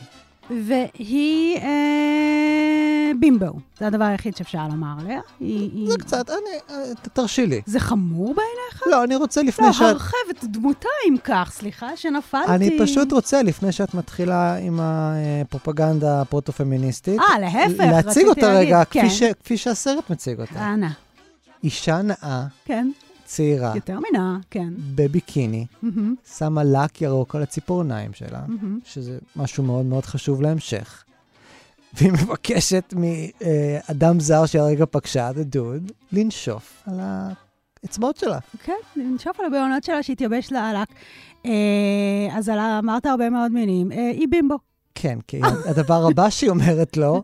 [0.66, 3.46] והיא אה, בימבו.
[3.79, 5.20] זה הדבר היחיד שאפשר לומר עליה.
[5.40, 5.90] היא, היא...
[5.90, 6.38] זה קצת, אני,
[6.76, 7.61] אה, תרשי לי.
[7.66, 8.83] זה חמור בעיניך?
[8.87, 9.83] לא, אני רוצה לפני לא, שאת...
[9.83, 12.50] הרחב את דמותה אם כך, סליחה שנפלתי.
[12.52, 18.85] אני פשוט רוצה, לפני שאת מתחילה עם הפרופגנדה הפרוטו-פמיניסטית, אה, להפך, להציג אותה להגיד, רגע,
[18.85, 19.00] כן.
[19.00, 20.74] כפי, ש, כפי שהסרט מציג אותה.
[20.74, 20.88] אנא,
[21.64, 22.90] אישה נאה, כן,
[23.27, 24.69] צעירה, יותר מנה, כן.
[24.95, 28.79] בביקיני, מהמם, שמה לק ירוק על הציפורניים שלה, מהמם.
[28.85, 31.03] שזה משהו מאוד מאוד חשוב להמשך.
[31.95, 37.01] והיא מבקשת מאדם זר שהרגע פגשה, the dude, לנשוף על
[37.83, 38.39] האצבעות שלה.
[38.65, 40.89] כן, ננשוף על הבעונות שלה שהתייבש לה הלק.
[41.47, 41.51] אה,
[42.33, 43.93] אז על- אמרת הרבה מאוד מילים.
[43.93, 44.57] אה, היא בימבו.
[44.95, 47.23] כן, כי הדבר הבא שהיא אומרת לו,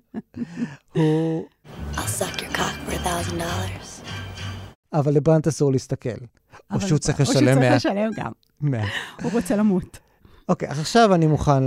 [0.94, 1.44] הוא...
[1.94, 3.93] I'll suck your cock for a thousand dollars.
[4.94, 6.08] אבל לברנט אסור להסתכל.
[6.74, 7.76] או שהוא צריך או שהוא לשלם צריך 100.
[7.76, 8.32] לשלם גם.
[8.60, 8.84] 100.
[9.22, 9.98] הוא רוצה למות.
[10.48, 11.62] אוקיי, אז עכשיו אני מוכן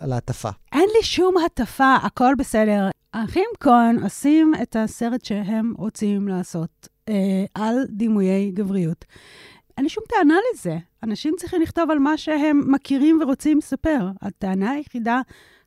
[0.00, 0.48] להטפה.
[0.72, 2.88] אין לי שום הטפה, הכל בסדר.
[3.14, 9.04] האחים כהן עושים את הסרט שהם רוצים לעשות אה, על דימויי גבריות.
[9.76, 10.78] אין לי שום טענה לזה.
[11.02, 14.08] אנשים צריכים לכתוב על מה שהם מכירים ורוצים לספר.
[14.22, 15.20] הטענה היחידה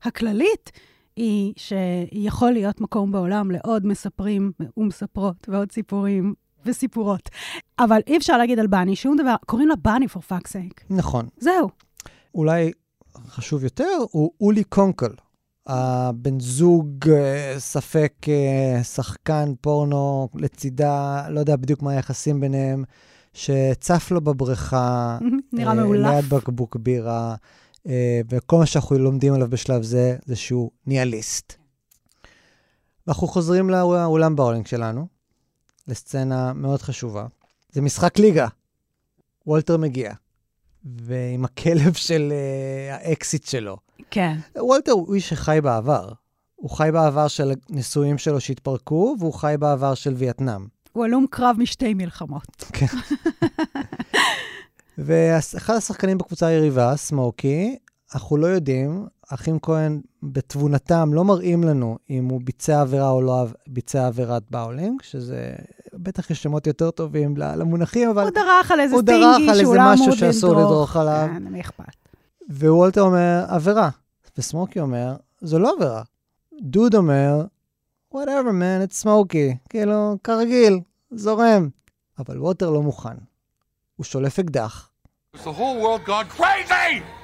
[0.04, 0.72] הכללית
[1.16, 6.34] היא שיכול להיות מקום בעולם לעוד מספרים ומספרות ועוד סיפורים
[6.66, 7.30] וסיפורות.
[7.80, 10.84] אבל אי אפשר להגיד על בני שום דבר, קוראים לה בני for fuck's sake.
[10.90, 11.28] נכון.
[11.38, 11.70] זהו.
[12.36, 12.72] אולי
[13.28, 15.14] חשוב יותר, הוא אולי קונקל,
[15.68, 22.84] הבן זוג, אה, ספק אה, שחקן פורנו לצידה, לא יודע בדיוק מה היחסים ביניהם,
[23.34, 25.18] שצף לו בבריכה,
[25.54, 26.10] נראה אה, מאולף.
[26.14, 27.36] ליד בקבוק בירה,
[28.30, 31.54] וכל מה שאנחנו לומדים עליו בשלב זה, זה שהוא ניהליסט.
[33.08, 35.08] ואנחנו חוזרים לאולם באולינג שלנו,
[35.88, 37.26] לסצנה מאוד חשובה.
[37.72, 38.48] זה משחק ליגה.
[39.48, 40.14] וולטר מגיע,
[40.84, 43.78] ועם הכלב של אה, האקסית שלו.
[44.12, 44.38] כן.
[44.58, 46.10] וולטר הוא איש שחי בעבר.
[46.56, 50.68] הוא חי בעבר של נישואים שלו שהתפרקו, והוא חי בעבר של וייטנאם.
[50.94, 52.64] הוא הלום קרב משתי מלחמות.
[52.74, 52.86] כן.
[54.98, 57.78] ואחד השחקנים בקבוצה היריבה, סמוקי,
[58.16, 63.46] אנחנו לא יודעים, האחים כהן בתבונתם לא מראים לנו אם הוא ביצע עבירה או לא
[63.68, 65.56] ביצע עבירת באולינג, שזה,
[65.94, 68.24] בטח יש שמות יותר טובים למונחים, אבל...
[68.24, 70.72] הוא דרך על איזה הוא דרך סטינגי על איזה לא משהו אמור שאסור לדרוך.
[70.72, 71.28] לדרוך עליו.
[71.34, 71.96] כן, מי אכפת.
[72.50, 73.90] ווולטר אומר, עבירה.
[74.38, 76.02] וסמוקי אומר, זו לא עבירה.
[76.62, 77.46] דוד אומר,
[78.14, 79.58] whatever man, it's smoky.
[79.70, 80.80] כאילו, כרגיל,
[81.12, 81.70] זורם.
[82.20, 83.16] אבל וולטר לא מוכן.
[83.96, 84.92] הוא שולף אקדח,
[85.36, 87.21] the whole world gone crazy?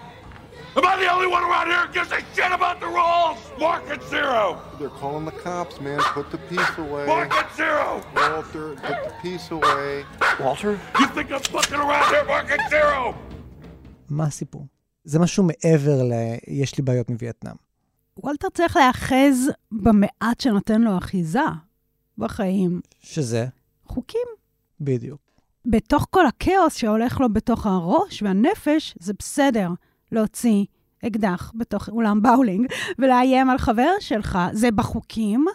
[0.77, 3.39] Am I the only one around here who gives a shit about the rules?
[3.65, 4.43] Mark it zero.
[4.79, 5.99] They're calling the cops, man.
[6.17, 7.05] Put the piece away.
[7.13, 7.87] Mark it zero.
[8.15, 9.89] Walter, put the piece away.
[10.43, 10.73] Walter?
[10.99, 12.25] You think I'm fucking around here?
[12.33, 13.15] Mark it zero.
[14.09, 14.67] מה הסיפור?
[15.03, 16.13] זה משהו מעבר ל...
[16.47, 17.55] יש לי בעיות מווייטנאם.
[18.17, 21.39] וולטר צריך להיאחז במעט שנותן לו אחיזה
[22.17, 22.81] בחיים.
[22.99, 23.47] שזה?
[23.85, 24.27] חוקים.
[24.81, 25.21] בדיוק.
[25.65, 29.69] בתוך כל הכאוס שהולך לו בתוך הראש והנפש, זה בסדר
[30.11, 30.65] להוציא
[31.07, 32.67] אקדח בתוך אולם באולינג
[32.99, 34.39] ולאיים על חבר שלך.
[34.51, 35.45] זה בחוקים.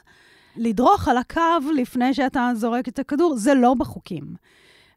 [0.56, 4.34] לדרוך על הקו לפני שאתה זורק את הכדור, זה לא בחוקים.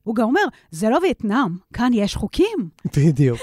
[0.06, 0.42] הוא גם אומר,
[0.72, 2.70] זה לא וייטנאם, כאן יש חוקים.
[2.98, 3.40] בדיוק.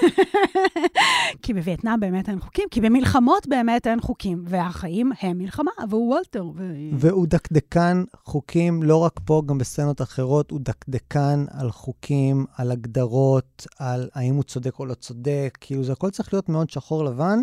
[1.42, 6.44] כי בווייטנאם באמת אין חוקים, כי במלחמות באמת אין חוקים, והחיים הם מלחמה, והוא וולטר.
[6.56, 6.72] ו...
[6.92, 13.66] והוא דקדקן חוקים, לא רק פה, גם בסצנות אחרות, הוא דקדקן על חוקים, על הגדרות,
[13.78, 17.38] על האם הוא צודק או לא צודק, כאילו זה הכל צריך להיות מאוד שחור לבן,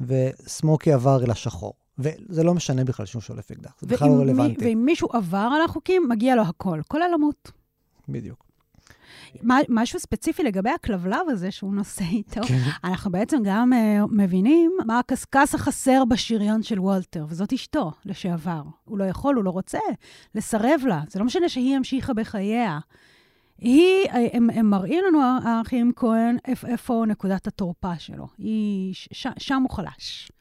[0.00, 1.74] וסמוקי עבר אל השחור.
[1.98, 4.64] וזה לא משנה בכלל שהוא שולף אקדח, זה בכלל לא רלוונטי.
[4.64, 7.52] ואם מישהו עבר על החוקים, מגיע לו הכל, כולל למות.
[8.08, 8.51] בדיוק.
[9.68, 12.58] משהו ספציפי לגבי הכלבלב הזה שהוא נושא איתו, כן.
[12.84, 18.62] אנחנו בעצם גם uh, מבינים מה הקשקש החסר בשריון של וולטר, וזאת אשתו לשעבר.
[18.84, 19.78] הוא לא יכול, הוא לא רוצה
[20.34, 21.00] לסרב לה.
[21.08, 22.78] זה לא משנה שהיא המשיכה בחייה.
[23.58, 28.26] היא, אה, הם, הם מראים לנו, האחים כהן, איפ, איפה נקודת התורפה שלו.
[28.38, 30.32] היא, ש, ש, שם הוא חלש.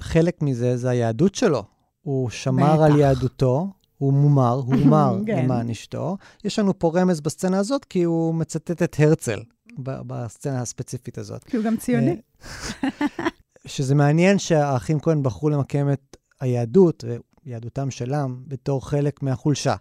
[0.00, 1.64] חלק מזה זה היהדות שלו.
[2.02, 2.82] הוא שמר בטח.
[2.82, 3.70] על יהדותו,
[4.02, 5.44] הוא מומר, הוא מר כן.
[5.44, 6.16] למען אשתו.
[6.44, 9.42] יש לנו פה רמז בסצנה הזאת, כי הוא מצטט את הרצל
[9.78, 11.44] בסצנה הספציפית הזאת.
[11.44, 12.16] כי הוא גם ציוני.
[12.84, 12.88] אה,
[13.66, 17.04] שזה מעניין שהאחים כהן בחרו למקם את היהדות,
[17.46, 19.74] ויהדותם שלם, בתור חלק מהחולשה,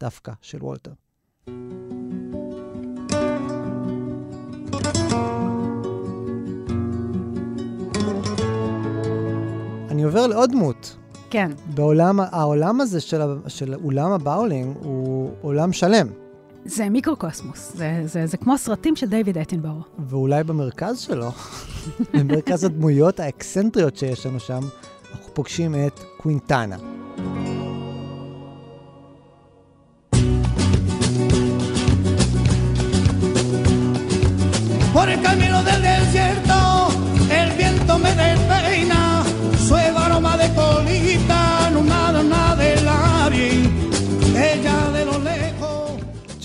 [0.00, 0.92] דווקא, של וולטר.
[9.90, 10.96] אני עובר לעוד דמות.
[11.30, 11.50] כן.
[11.74, 16.06] בעולם, העולם הזה של, של אולם הבאולינג הוא עולם שלם,
[16.68, 19.80] זה מיקרוקוסמוס, זה, זה, זה כמו הסרטים של דיוויד אטנבורו.
[20.08, 21.30] ואולי במרכז שלו,
[22.14, 24.60] במרכז הדמויות האקסנטריות שיש לנו שם,
[25.12, 26.76] אנחנו פוגשים את קווינטנה.
[34.96, 36.58] Por el camino del desierto,
[37.38, 38.55] el viento me despeina,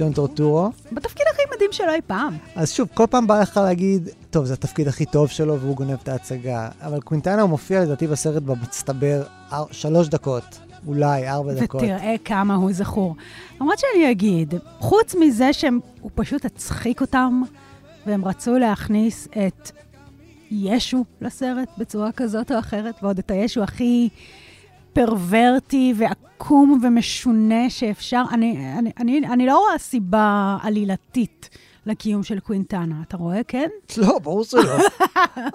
[0.02, 0.70] ג'ון טורטורו.
[0.92, 2.38] בתפקיד הכי מדהים שלו אי פעם.
[2.56, 5.98] אז שוב, כל פעם בא לך להגיד, טוב, זה התפקיד הכי טוב שלו והוא גונב
[6.04, 6.70] את ההצגה.
[6.82, 9.24] אבל קווינטנה הוא מופיע לדעתי בסרט במצטבר
[9.72, 11.82] שלוש דקות, אולי ארבע דקות.
[11.82, 13.16] ותראה כמה הוא זכור.
[13.62, 17.42] למרות שאני אגיד, חוץ מזה שהוא פשוט הצחיק אותם,
[18.06, 19.72] והם רצו להכניס את
[20.52, 24.10] ישו לסרט בצורה כזאת או אחרת, ועוד את הישו הכי
[24.94, 31.50] פרוורטי ועקום ומשונה שאפשר, אני, אני, אני, אני לא רואה סיבה עלילתית
[31.86, 32.96] לקיום של קווינטנה.
[33.08, 33.68] אתה רואה, כן?
[33.98, 34.78] לא, ברור שלא.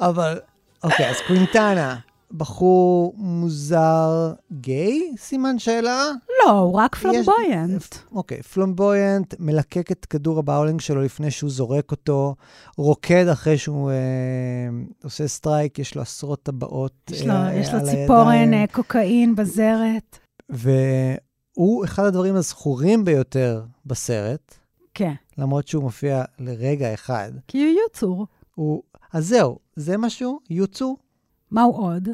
[0.08, 0.38] אבל,
[0.84, 1.96] אוקיי, אז קווינטנה,
[2.36, 5.12] בחור מוזר גיי?
[5.18, 6.04] סימן שאלה?
[6.44, 7.94] לא, הוא רק יש- flamboyant.
[8.12, 12.34] אוקיי, flamboyant, מלקק את כדור הבאולינג שלו לפני שהוא זורק אותו,
[12.76, 13.96] רוקד אחרי שהוא אה,
[15.04, 18.54] עושה סטרייק, יש לו עשרות טבעות יש לו, אה, יש לו על ציפורן הידיים.
[18.54, 20.18] אה, קוקאין בזרת.
[20.48, 24.54] והוא אחד הדברים הזכורים ביותר בסרט,
[24.94, 25.12] כן.
[25.38, 27.30] למרות שהוא מופיע לרגע אחד.
[27.48, 28.26] כי הוא יוצור.
[28.54, 28.82] הוא...
[29.12, 30.38] אז זהו, זה משהו?
[30.50, 30.96] יוצו?
[31.50, 32.08] מה הוא עוד?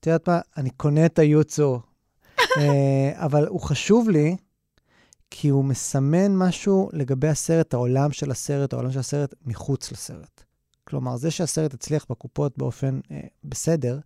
[0.00, 0.40] את יודעת מה?
[0.56, 1.80] אני קונה את היוצו,
[2.40, 4.36] אה, אבל הוא חשוב לי,
[5.30, 10.44] כי הוא מסמן משהו לגבי הסרט, העולם של הסרט, העולם של הסרט מחוץ לסרט.
[10.84, 13.98] כלומר, זה שהסרט הצליח בקופות באופן אה, בסדר,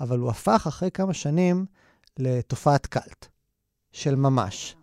[0.00, 1.66] אבל הוא הפך אחרי כמה שנים
[2.18, 3.26] לתופעת קאלט
[3.92, 4.76] של ממש.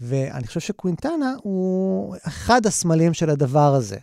[0.00, 3.98] ואני חושב שקווינטנה הוא אחד הסמלים של הדבר הזה,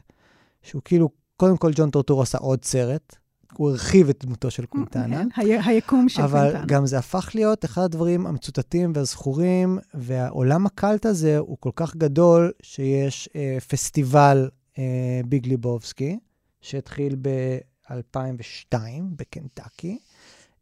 [0.62, 3.16] שהוא כאילו, קודם כל ג'ון טורטור עשה עוד סרט,
[3.58, 5.22] הוא הרחיב את דמותו של קווינטנה.
[5.36, 6.66] ה- היקום של אבל קווינטנה.
[6.66, 12.52] גם זה הפך להיות אחד הדברים המצוטטים והזכורים, והעולם הקאלט הזה הוא כל כך גדול,
[12.62, 14.84] שיש אה, פסטיבל אה,
[15.26, 16.20] ביג ליבובסקי,
[16.62, 18.76] שהתחיל ב-2002
[19.16, 19.98] בקנטקי,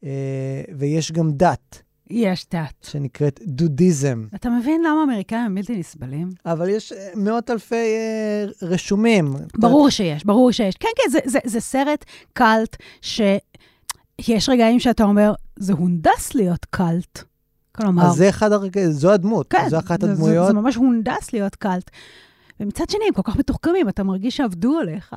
[0.03, 0.10] אה,
[0.77, 1.82] ויש גם דת.
[2.13, 2.88] יש דת.
[2.89, 4.28] שנקראת דודיזם.
[4.36, 6.30] אתה מבין למה האמריקאים הם בלתי נסבלים?
[6.45, 9.34] אבל יש אה, מאות אלפי אה, רשומים.
[9.58, 10.76] ברור שיש, ברור שיש.
[10.76, 17.23] כן, כן, זה, זה, זה סרט קאלט שיש רגעים שאתה אומר, זה הונדס להיות קאלט.
[17.76, 20.47] כלומר, אז זה אחד הרגעים, זו הדמות, כן, זו אחת זה, הדמויות.
[20.47, 21.91] זה, זה ממש הונדס להיות קאלט.
[22.60, 25.15] ומצד שני, הם כל כך מתוחכמים, אתה מרגיש שעבדו עליך.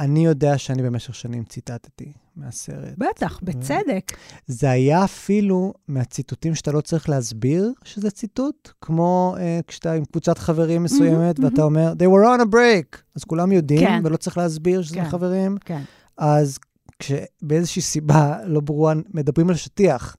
[0.00, 2.94] אני יודע שאני במשך שנים ציטטתי מהסרט.
[2.98, 4.12] בטח, בצדק.
[4.46, 10.38] זה היה אפילו מהציטוטים שאתה לא צריך להסביר שזה ציטוט, כמו uh, כשאתה עם קבוצת
[10.38, 14.00] חברים מסוימת, מהמם, ואתה אומר, they were on a break, אז כולם יודעים, כן.
[14.04, 15.56] ולא צריך להסביר שזה כן, חברים.
[15.64, 15.82] כן.
[16.18, 16.58] אז
[16.98, 20.16] כשבאיזושהי סיבה לא ברורה מדברים על שטיח,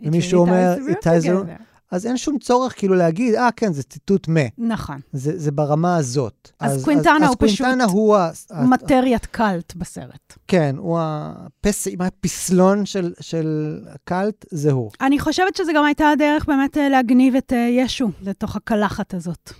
[0.00, 3.72] ומישהו אומר, it ties the together." room", אז אין שום צורך כאילו להגיד, אה, כן,
[3.72, 4.36] זה ציטוט מ.
[4.58, 5.00] נכון.
[5.12, 6.50] זה, זה ברמה הזאת.
[6.60, 8.30] אז קווינטנה אז הוא פשוט קווינטנה הוא ה...
[8.64, 10.36] מטריית קאלט בסרט.
[10.48, 11.88] כן, הוא הפס...
[12.00, 14.90] הפסלון של, של הקאלט, זה הוא.
[15.00, 19.52] אני חושבת שזה גם הייתה הדרך באמת אה, להגניב את אה, ישו לתוך הקלחת הזאת.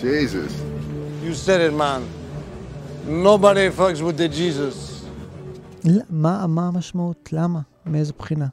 [0.00, 0.52] Jesus.
[1.24, 2.02] You said it, man.
[3.06, 4.94] Nobody fucks with the Jesus.
[6.10, 7.28] מה, מה המשמעות?
[7.32, 7.60] למה?
[7.86, 8.46] מאיזו בחינה?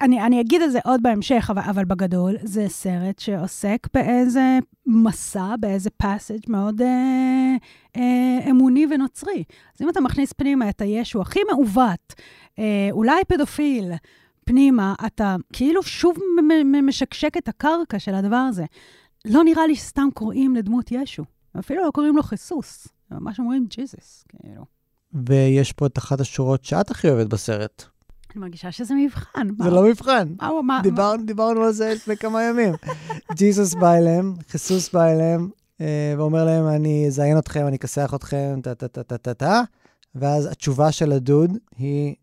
[0.00, 5.54] אני, אני אגיד את זה עוד בהמשך, אבל, אבל בגדול, זה סרט שעוסק באיזה מסע,
[5.60, 7.56] באיזה פאסג' מאוד אה,
[7.96, 9.44] אה, אמוני ונוצרי.
[9.74, 12.14] אז אם אתה מכניס פנימה את הישו הכי מעוות,
[12.58, 13.92] אה, אולי פדופיל,
[14.44, 16.16] פנימה, אתה כאילו שוב
[16.82, 18.64] משקשק את הקרקע של הדבר הזה.
[19.24, 21.24] לא נראה לי שסתם קוראים לדמות ישו.
[21.58, 24.64] אפילו לא קוראים לו חיסוס, ממש אומרים ג'יזוס, כאילו.
[25.14, 27.95] ויש פה את אחת השורות שאת הכי אוהבת בסרט.
[28.36, 29.48] אני מרגישה שזה מבחן.
[29.62, 30.28] זה לא מבחן.
[30.40, 30.80] מה הוא אמר?
[30.82, 32.74] דיבר, דיברנו על זה לפני כמה ימים.
[33.36, 35.48] ג'יזוס בא אליהם, חיסוס בא אליהם,
[35.80, 39.62] אה, ואומר להם, אני אזיין אתכם, אני אכסח אתכם, טה-טה-טה-טה-טה,
[40.14, 42.14] ואז התשובה של הדוד היא,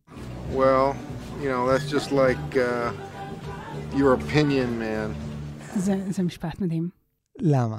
[0.51, 0.95] Well,
[1.41, 2.91] you know, that's just like uh,
[3.97, 5.13] your opinion, man.
[5.75, 6.89] זה, זה משפט מדהים.
[7.39, 7.77] למה?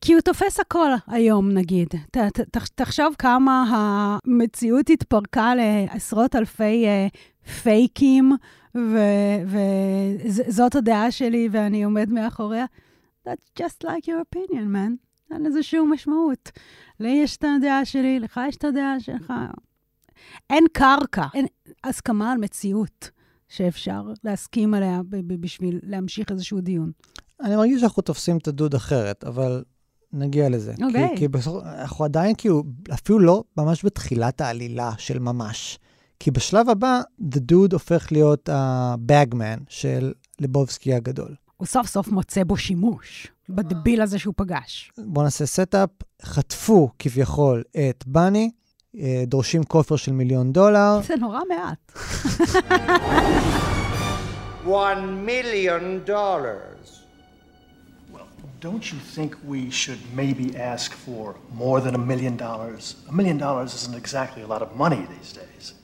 [0.00, 1.88] כי הוא תופס הכל היום, נגיד.
[2.10, 7.16] ת, ת, ת, תחשוב כמה המציאות התפרקה לעשרות אלפי uh,
[7.48, 8.32] פייקים,
[9.46, 12.64] וזאת הדעה שלי ואני עומד מאחוריה.
[13.26, 15.08] That's just like your opinion, man.
[15.34, 16.50] אין לזה שום משמעות.
[17.00, 19.32] לי יש את הדעה שלי, לך יש את הדעה שלך.
[20.50, 21.46] אין קרקע, אין
[21.84, 23.10] הסכמה על מציאות
[23.48, 26.92] שאפשר להסכים עליה ב- ב- בשביל להמשיך איזשהו דיון.
[27.40, 29.64] אני מרגיש שאנחנו תופסים את הדוד אחרת, אבל
[30.12, 30.74] נגיע לזה.
[30.82, 31.08] אוקיי.
[31.08, 32.62] כי, כי בסוף, אנחנו עדיין כאילו,
[32.94, 35.78] אפילו לא ממש בתחילת העלילה של ממש.
[36.20, 37.00] כי בשלב הבא,
[37.32, 41.34] The Dude הופך להיות ה-Bagman של ליבובסקי הגדול.
[41.56, 44.92] הוא סוף סוף מוצא בו שימוש, בדביל הזה שהוא פגש.
[44.98, 45.90] בואו נעשה setup.
[46.22, 48.50] חטפו כביכול את באני,
[48.98, 51.00] אה, דורשים כופר של מיליון דולר.
[51.06, 51.92] זה נורא מעט.
[54.66, 56.88] One million dollars.
[58.60, 61.24] Don't you think we should maybe ask for
[61.64, 62.96] more than a million dollars?
[63.08, 65.77] A million dollars isn't exactly a lot of money these days.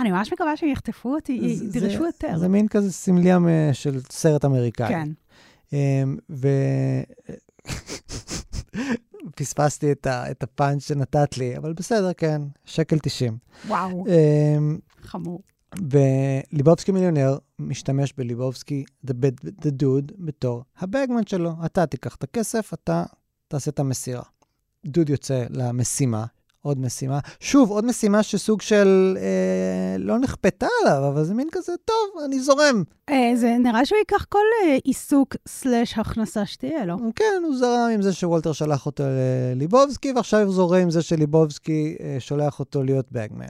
[0.00, 2.38] אני ממש מקווה שהם יחטפו אותי, ידרשו יותר.
[2.38, 3.38] זה מין כזה סמליה
[3.72, 4.88] של סרט אמריקאי.
[4.88, 5.08] כן.
[5.72, 6.48] אמ, ו...
[9.36, 13.38] פספסתי את, ה, את הפאנץ' שנתת לי, אבל בסדר, כן, שקל 90.
[13.66, 15.40] וואו, אמ, חמור.
[15.90, 21.52] וליבובסקי מיליונר משתמש בליבובסקי, the dude, בתור הבגמן שלו.
[21.64, 23.04] אתה תיקח את הכסף, אתה
[23.48, 24.22] תעשה את המסירה.
[24.86, 26.24] דוד יוצא למשימה,
[26.64, 27.18] עוד משימה.
[27.40, 32.40] שוב, עוד משימה שסוג של אה, לא נכפתה עליו, אבל זה מין כזה, טוב, אני
[32.40, 32.82] זורם.
[33.10, 36.96] אה, זה נראה שהוא ייקח כל אה, עיסוק slash הכנסה שתהיה לו.
[37.16, 41.96] כן, הוא זרם עם זה שוולטר שלח אותו לליבובסקי, ועכשיו הוא זורם עם זה שליבובסקי
[42.00, 43.46] אה, שולח אותו להיות bagman.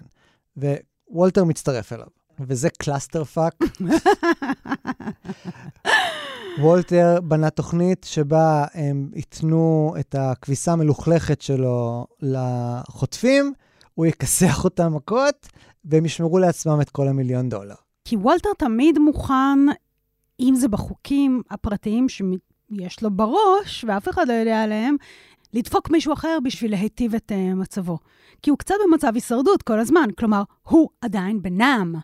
[1.09, 2.07] ווולטר מצטרף אליו.
[2.41, 3.55] וזה clusterfuck.
[6.59, 13.53] וולטר בנה תוכנית שבה הם ייתנו את הכביסה המלוכלכת שלו לחוטפים,
[13.95, 15.49] הוא יכסח אותם מכות,
[15.85, 17.75] והם ישמרו לעצמם את כל המיליון דולר.
[18.05, 19.59] כי וולטר תמיד מוכן,
[20.41, 24.97] אם זה בחוקים הפרטיים שיש לו בראש, ואף אחד לא יודע עליהם,
[25.53, 27.99] לדפוק מישהו אחר בשביל להיטיב את uh, מצבו.
[28.43, 31.95] כי הוא קצת במצב הישרדות כל הזמן, כלומר, הוא עדיין בנם.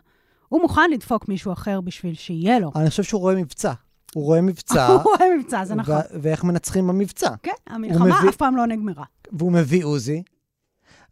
[0.51, 2.71] הוא מוכן לדפוק מישהו אחר בשביל שיהיה לו.
[2.75, 3.73] אני חושב שהוא רואה מבצע.
[4.13, 4.87] הוא רואה מבצע.
[4.91, 5.95] הוא רואה מבצע, זה נכון.
[6.21, 7.29] ואיך מנצחים במבצע.
[7.43, 9.03] כן, המלחמה מביא- אף פעם לא נגמרה.
[9.31, 10.23] והוא מביא עוזי,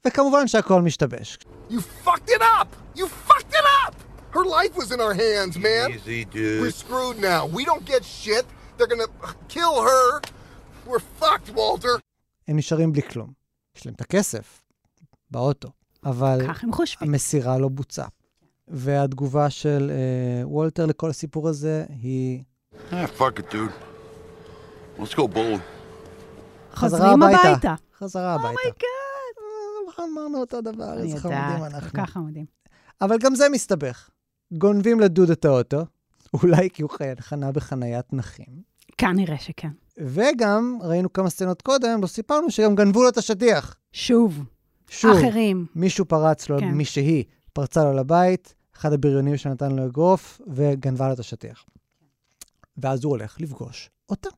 [0.08, 1.38] וכמובן שהכל משתבש.
[1.70, 1.74] You
[2.06, 2.98] fucked it up!
[3.00, 3.94] You fucked it up!
[4.36, 5.92] Her life was in our hands, man.
[5.92, 6.62] Easy, dude.
[6.62, 7.42] We're screwed now.
[7.58, 8.46] We don't get shit.
[8.78, 9.10] They're gonna
[9.50, 10.06] kill her.
[10.88, 12.00] We're fucked, Walter.
[12.48, 13.32] הם נשארים בלי כלום.
[13.76, 14.62] יש להם את הכסף
[15.32, 15.70] באוטו,
[16.06, 17.10] אבל כך הם חושבים.
[17.10, 18.08] המסירה לא בוצעה.
[18.70, 22.44] והתגובה של אה, וולטר לכל הסיפור הזה היא
[22.92, 23.74] Ah, fuck it, dude.
[25.00, 25.60] Let's go bowling.
[26.74, 27.76] חזרה חוזרים הביתה.
[27.98, 28.48] חזרה הביתה.
[28.50, 28.80] Oh my god.
[30.00, 31.90] אה, אמרנו אותו דבר, איזה חמודים אנחנו.
[31.92, 32.46] כל כך חמודים.
[33.02, 34.10] אבל גם זה מסתבך.
[34.54, 35.86] גונבים לדוד את האוטו,
[36.34, 38.62] אולי כי הוא חי- חנה בחניית נכים.
[38.98, 39.70] כנראה שכן.
[39.98, 43.76] וגם, ראינו כמה סצנות קודם, לא סיפרנו שגם גנבו לו את השטיח.
[43.94, 44.44] שוב.
[44.90, 45.66] שוב, אחרים.
[45.76, 46.72] מישהו פרץ לו, כן.
[46.72, 51.66] מישהי פרצה לו לבית, אחד הבריונים שנתן לו אגרוף, וגנבה לו את השטיח.
[52.78, 54.30] ואז הוא הולך לפגוש אותה.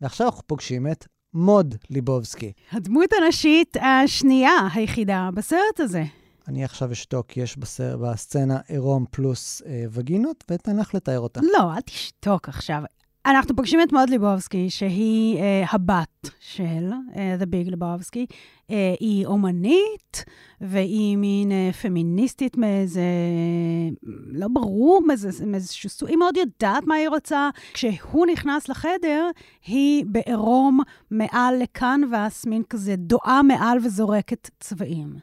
[0.00, 2.52] ועכשיו אנחנו פוגשים את מוד ליבובסקי.
[2.72, 6.04] הדמות הנשית השנייה היחידה בסרט הזה.
[6.48, 11.40] אני עכשיו אשתוק, יש בסר, בסצנה עירום פלוס אה, וגינות, ואתן לך לתאר אותה.
[11.52, 12.82] לא, אל תשתוק עכשיו.
[13.26, 18.26] אנחנו פוגשים את מוד ליבובסקי, שהיא אה, הבת של אה, The Big ליבובסקי.
[18.70, 20.24] אה, היא אומנית,
[20.60, 23.02] והיא מין אה, פמיניסטית מאיזה,
[24.32, 25.02] לא ברור,
[25.46, 27.50] מאיזשהו סוג, היא מאוד יודעת מה היא רוצה.
[27.74, 29.30] כשהוא נכנס לחדר,
[29.66, 35.16] היא בעירום מעל לקנבס, מין כזה דואה מעל וזורקת צבעים.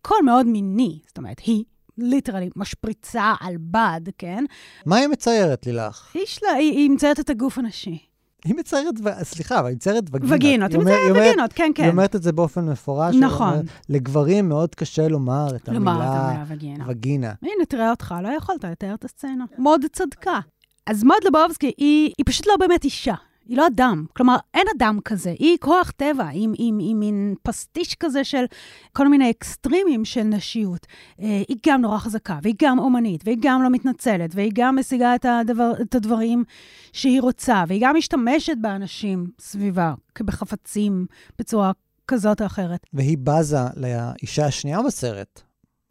[0.00, 1.64] הכל מאוד מיני, זאת אומרת, היא
[1.98, 4.44] ליטרלי משפריצה על בד, כן?
[4.86, 6.10] מה היא מציירת, לילך?
[6.14, 7.98] היא, שלה, היא, היא מציירת את הגוף הנשי.
[8.44, 10.30] היא מציירת, סליחה, אבל היא מציירת וגינות.
[10.34, 11.82] וגינות, היא מציירת אומרת- וגינות, כן, כן.
[11.82, 13.14] היא אומרת את זה באופן מפורש.
[13.14, 13.48] נכון.
[13.52, 16.84] אומרת, לגברים מאוד קשה לומר את לומר את המילה המילה וגינה.
[16.88, 17.32] וגינה.
[17.42, 19.44] הנה, תראה אותך, לא יכולת לתאר את הסצנה.
[19.58, 20.38] מאוד צדקה.
[20.86, 23.14] אז מוד לבובסקי, היא, היא פשוט לא באמת אישה.
[23.48, 24.04] היא לא אדם.
[24.16, 25.34] כלומר, אין אדם כזה.
[25.38, 28.44] היא כוח טבע, עם, עם, עם מין פסטיש כזה של
[28.92, 30.86] כל מיני אקסטרימים של נשיות.
[31.20, 35.14] אה, היא גם נורא חזקה, והיא גם אומנית, והיא גם לא מתנצלת, והיא גם משיגה
[35.14, 36.44] את, הדבר, את הדברים
[36.92, 41.06] שהיא רוצה, והיא גם משתמשת באנשים סביבה, כבחפצים,
[41.38, 41.72] בצורה
[42.08, 42.86] כזאת או אחרת.
[42.92, 45.42] והיא בזה לאישה השנייה בסרט,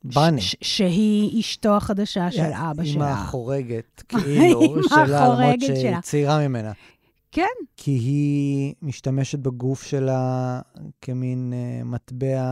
[0.03, 0.41] בני.
[0.41, 3.09] ש- שהיא אשתו החדשה של אבא שלה.
[3.13, 5.99] החורגת, כאילו, עם שלה, למרות שהיא.
[6.01, 6.71] צעירה ממנה.
[7.35, 7.65] כן.
[7.77, 10.61] כי היא משתמשת בגוף שלה
[11.01, 12.43] כמין אה, מטבע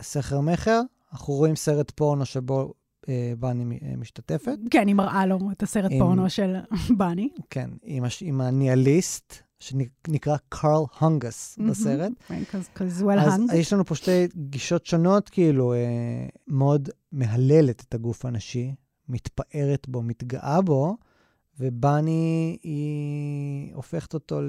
[0.00, 0.80] לסחר מכר.
[1.12, 2.72] אנחנו רואים סרט פורנו שבו
[3.08, 4.58] אה, בני אה, משתתפת.
[4.70, 6.56] כן, היא מראה לו את הסרט עם- פורנו של
[6.98, 7.28] בני.
[7.50, 8.22] כן, עם, הש...
[8.22, 12.12] עם הניהליסט, שנקרא קרל הונגס בסרט.
[12.74, 13.54] כזה well אז hung.
[13.54, 15.78] יש לנו פה שתי גישות שונות, כאילו, אה,
[16.48, 18.74] מאוד מהללת את הגוף הנשי,
[19.08, 20.96] מתפארת בו, מתגאה בו,
[21.60, 24.40] ובני היא הופכת אותו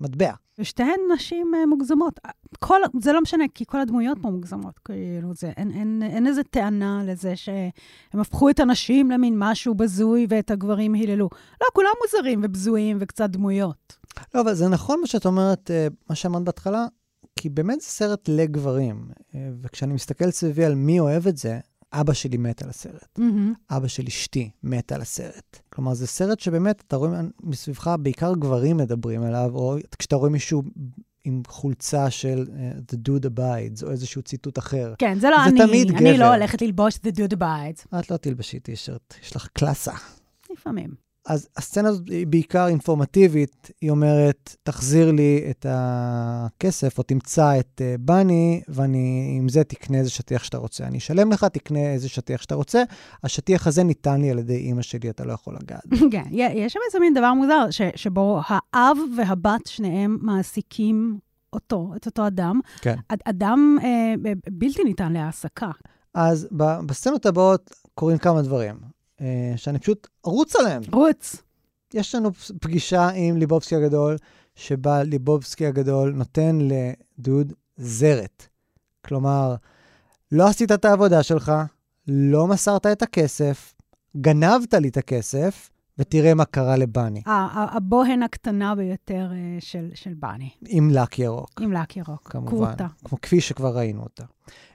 [0.00, 0.32] למטבע.
[0.58, 2.20] ושתיהן נשים אה, מוגזמות.
[2.58, 4.78] כל, זה לא משנה, כי כל הדמויות פה מוגזמות.
[4.78, 10.26] כאילו, זה, אין, אין, אין איזה טענה לזה שהם הפכו את הנשים למין משהו בזוי
[10.28, 11.28] ואת הגברים היללו.
[11.60, 13.96] לא, כולם מוזרים ובזויים וקצת דמויות.
[14.34, 16.86] לא, אבל זה נכון מה שאת אומרת, אה, מה שאמרת בהתחלה,
[17.36, 19.08] כי באמת זה סרט לגברים.
[19.34, 21.58] אה, וכשאני מסתכל סביבי על מי אוהב את זה,
[22.00, 23.18] אבא שלי מת על הסרט.
[23.70, 25.58] אבא של אשתי מת על הסרט.
[25.72, 30.62] כלומר, זה סרט שבאמת, אתה רואה מסביבך, בעיקר גברים מדברים עליו, או כשאתה רואה מישהו
[31.24, 34.94] עם חולצה של uh, The Dude Abides, או איזשהו ציטוט אחר.
[34.98, 35.66] כן, זה לא זה אני.
[35.66, 36.18] תמיד אני גבר.
[36.18, 37.98] לא הולכת ללבוש The Dude Abides.
[37.98, 39.92] את לא תלבשי טישרט, יש לך קלאסה.
[40.52, 41.03] לפעמים.
[41.26, 47.80] אז הסצנה הזאת היא בעיקר אינפורמטיבית, היא אומרת, תחזיר לי את הכסף, או תמצא את
[47.80, 50.84] uh, בני, ואני עם זה תקנה איזה שטיח שאתה רוצה.
[50.86, 52.82] אני אשלם לך, תקנה איזה שטיח שאתה רוצה.
[53.24, 55.86] השטיח הזה ניתן לי על ידי אימא שלי, אתה לא יכול לגעת.
[55.86, 61.18] בו." כן, יש שם איזה מין דבר מוזר, ש, שבו האב והבת, שניהם מעסיקים
[61.52, 62.60] אותו, את אותו אדם.
[62.80, 62.96] כן.
[63.08, 64.14] אד- אדם אה,
[64.52, 65.70] בלתי ניתן להעסקה.
[66.14, 66.48] אז
[66.86, 68.88] בסצנות הבאות קורים כמה דברים, אה,
[69.56, 70.82] שאני פשוט ארוץ עליהם.
[70.92, 71.36] רוץ.
[71.94, 74.16] יש לנו פגישה עם ליבובסקי הגדול,
[74.54, 78.46] שבה ליבובסקי הגדול נותן לדוד זרת.
[79.04, 79.54] כלומר,
[80.32, 81.52] לא עשית את העבודה שלך,
[82.08, 83.74] לא מסרת את הכסף,
[84.16, 86.76] גנבת לי את הכסף, ותראה מה קרה
[87.26, 91.60] ה- הבוהן הקטנה ביותר אה, של, של בני, עם לק ירוק.
[91.60, 92.30] עם לק ירוק.
[92.30, 92.86] כמובן, כרותה.
[93.04, 94.24] כמו כפי שכבר ראינו אותה.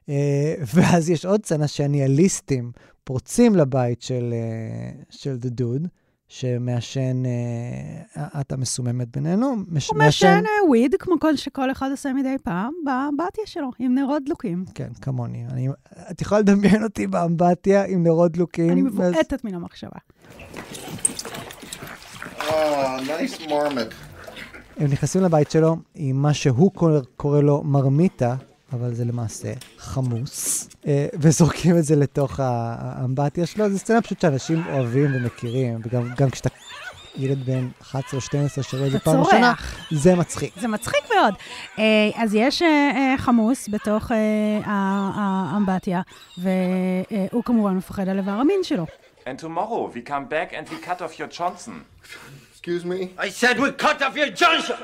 [0.09, 2.71] אה, ואז יש עוד סצנה שהניהליסטים
[3.03, 5.87] פורצים לבית של, אה, של Dude,
[6.29, 12.13] שמעשן, אה, את המסוממת בינינו, מש, הוא מעשן אה, וויד, כמו כל שכל אחד עושה
[12.13, 14.65] מדי פעם, באמבטיה שלו, עם נרות דלוקים.
[14.75, 15.45] כן, כמוני.
[15.51, 15.67] אני,
[16.11, 18.69] את יכולה לדמיין אותי באמבטיה עם נרות דלוקים.
[18.71, 19.99] אני ואז- מבועטת מן המחשבה.
[22.39, 22.51] Oh,
[23.01, 23.93] nice marmot.
[24.77, 28.35] הם נכנסים לבית שלו עם מה שהוא קורא, קורא לו מרמיתה,
[28.73, 33.69] אבל זה למעשה חמוס, אה, וזורקים את זה לתוך האמבטיה שלו.
[33.69, 36.49] זו סצנה פשוט שאנשים אוהבים ומכירים, וגם גם כשאתה
[37.15, 39.53] ילד בן 11 או 12 שרואה את זה פעם ראשונה.
[39.91, 40.53] זה מצחיק.
[40.59, 41.33] זה מצחיק מאוד.
[41.79, 41.83] אה,
[42.15, 44.11] אז יש אה, חמוס בתוך
[44.65, 46.01] האמבטיה,
[46.37, 48.85] והוא כמובן מפחד על איבר המין שלו.
[49.25, 51.73] And tomorrow we come back and we cut off your Johnson.
[52.51, 52.99] Excuse me?
[53.17, 54.81] I said we cut off your Johnson!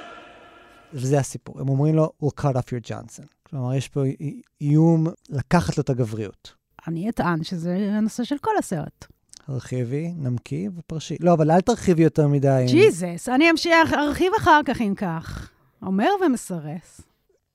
[0.94, 1.62] וזה הסיפור.
[1.62, 3.35] הם אומרים לו, we'll cut off your Johnson.
[3.50, 6.54] כלומר, יש פה אי- איום לקחת לו את הגבריות.
[6.88, 9.06] אני אטען שזה הנושא של כל הסרט.
[9.48, 11.18] הרחיבי, נמקי ופרשי.
[11.20, 12.66] לא, אבל אל תרחיבי יותר מדי.
[12.68, 15.50] ג'יזוס, אני אמשיך, ארחיב אחר כך אם כך.
[15.82, 17.02] אומר ומסרס.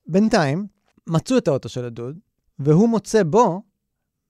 [0.06, 0.66] בינתיים,
[1.06, 2.18] מצאו את האוטו של הדוד,
[2.58, 3.62] והוא מוצא בו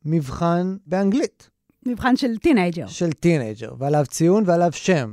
[0.04, 1.50] מבחן באנגלית.
[1.86, 2.86] מבחן של טינאייג'ר.
[2.86, 5.12] של טינאייג'ר, ועליו ציון ועליו שם.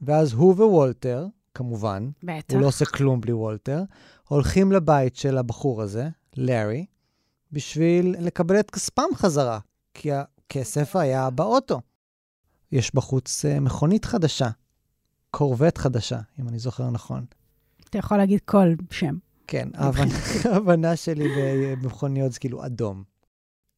[0.00, 2.54] ואז הוא ווולטר, כמובן, בטח.
[2.54, 3.82] הוא לא עושה כלום בלי וולטר,
[4.28, 6.86] הולכים לבית של הבחור הזה, לארי,
[7.52, 9.58] בשביל לקבל את כספם חזרה,
[9.94, 11.80] כי הכסף היה באוטו.
[12.72, 14.48] יש בחוץ אה, מכונית חדשה,
[15.30, 17.24] קורבט חדשה, אם אני זוכר נכון.
[17.90, 19.16] אתה יכול להגיד כל שם.
[19.46, 21.28] כן, ההבנ- ההבנה שלי
[21.82, 23.04] במכוניות זה כאילו אדום.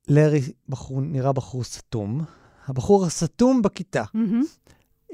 [0.09, 2.25] לארי בחור, נראה בחור סתום.
[2.67, 4.05] הבחור הסתום בכיתה.
[4.15, 4.43] מהמם.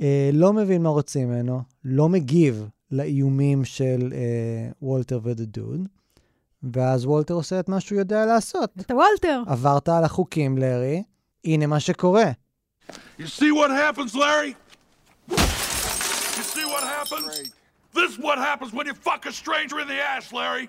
[0.00, 5.80] אה, לא מבין מה רוצים ממנו, לא מגיב לאיומים של אה, וולטר ודודוד,
[6.72, 8.70] ואז וולטר עושה את מה שהוא יודע לעשות.
[8.80, 9.42] אתה וולטר.
[9.46, 11.02] עברת על החוקים, לארי,
[11.44, 12.30] הנה מה שקורה.
[13.18, 14.54] You see what happens, Larry?
[15.30, 17.52] You see what happens?
[17.94, 20.66] This is what happens when you fuck a stranger in the ass, Larry.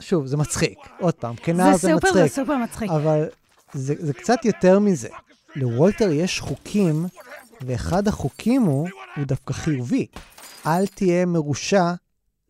[0.00, 0.78] שוב, זה מצחיק.
[1.00, 2.22] עוד פעם, כנער זה זה, סופר, מצחיק.
[2.22, 2.90] זה סופר מצחיק.
[2.90, 3.24] אבל
[3.72, 5.08] זה, זה קצת יותר מזה.
[5.56, 7.06] לוולטר יש חוקים,
[7.60, 10.06] ואחד החוקים הוא, הוא דווקא חיובי.
[10.66, 11.92] אל תהיה מרושע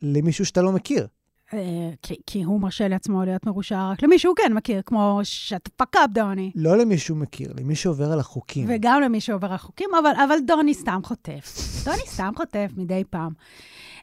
[0.02, 1.06] למישהו שאתה לא מכיר.
[1.54, 1.58] אה,
[2.02, 5.70] כי- כי הוא מרשה לעצמו להיות מרושע רק למי שהוא כן מכיר, כמו shut the
[5.76, 6.50] fuck up, דוני.
[6.54, 8.66] לא למי שהוא מכיר, למי שעובר על החוקים.
[8.68, 11.54] וגם למי שעובר החוקים, אבל, אבל דוני סתם חוטף.
[11.84, 13.32] דוני סתם חוטף מדי פעם.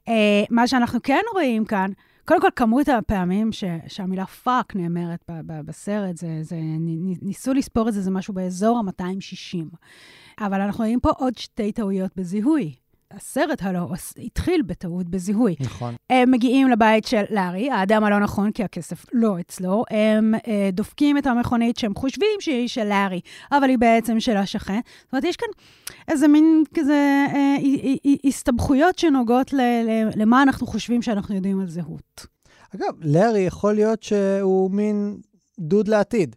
[0.08, 0.14] אה,
[0.50, 1.92] מה שאנחנו כן רואים כאן,
[2.26, 6.56] קודם כל, כמות הפעמים ש, שהמילה fuck נאמרת ב, ב, בסרט, זה, זה,
[7.22, 9.76] ניסו לספור את זה, זה משהו באזור ה-260.
[10.40, 12.83] אבל אנחנו רואים פה עוד שתי טעויות בזיהוי.
[13.16, 13.88] הסרט הלא
[14.18, 15.56] התחיל בטעות בזיהוי.
[15.60, 15.96] נכון.
[16.10, 19.84] הם מגיעים לבית של לארי, האדם הלא נכון, כי הכסף לא אצלו.
[19.90, 24.80] הם אה, דופקים את המכונית שהם חושבים שהיא של לארי, אבל היא בעצם של השכן.
[25.04, 25.48] זאת אומרת, יש כאן
[26.08, 27.56] איזה מין כזה אה,
[28.24, 32.26] הסתבכויות שנוגעות ל- ל- למה אנחנו חושבים שאנחנו יודעים על זהות.
[32.76, 35.18] אגב, לארי יכול להיות שהוא מין
[35.60, 36.36] דוד לעתיד.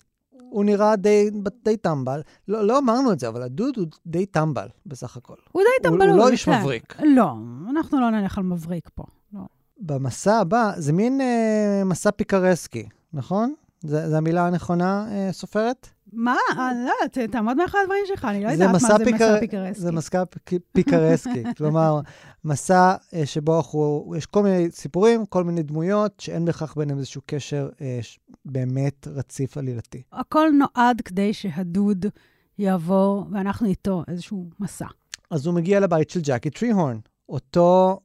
[0.50, 1.30] הוא נראה די,
[1.64, 2.22] די טמבל.
[2.48, 5.34] לא, לא אמרנו את זה, אבל הדוד הוא די טמבל בסך הכל.
[5.52, 6.10] הוא די טמבלו.
[6.10, 6.60] הוא לא איש כן.
[6.60, 6.96] מבריק.
[7.16, 7.32] לא,
[7.70, 9.04] אנחנו לא נלך על מבריק פה.
[9.32, 9.40] לא.
[9.80, 13.54] במסע הבא, זה מין אה, מסע פיקרסקי, נכון?
[13.80, 15.88] זה המילה הנכונה, אה, סופרת?
[16.12, 16.36] מה?
[16.58, 19.56] אה, לא, תעמוד מאחורי הדברים שלך, אני לא יודעת מה זה מסע פיקרסקי.
[19.72, 21.42] זה מסע פיק- פיקרסקי.
[21.58, 22.00] כלומר,
[22.44, 27.20] מסע אה, שבו אנחנו, יש כל מיני סיפורים, כל מיני דמויות, שאין בכך ביניהם איזשהו
[27.26, 28.00] קשר אה,
[28.44, 30.02] באמת רציף עלילתי.
[30.12, 32.06] הכל נועד כדי שהדוד
[32.58, 34.86] יעבור, ואנחנו איתו איזשהו מסע.
[35.30, 36.98] אז הוא מגיע לבית של ג'קי טריהורן,
[37.28, 38.00] אותו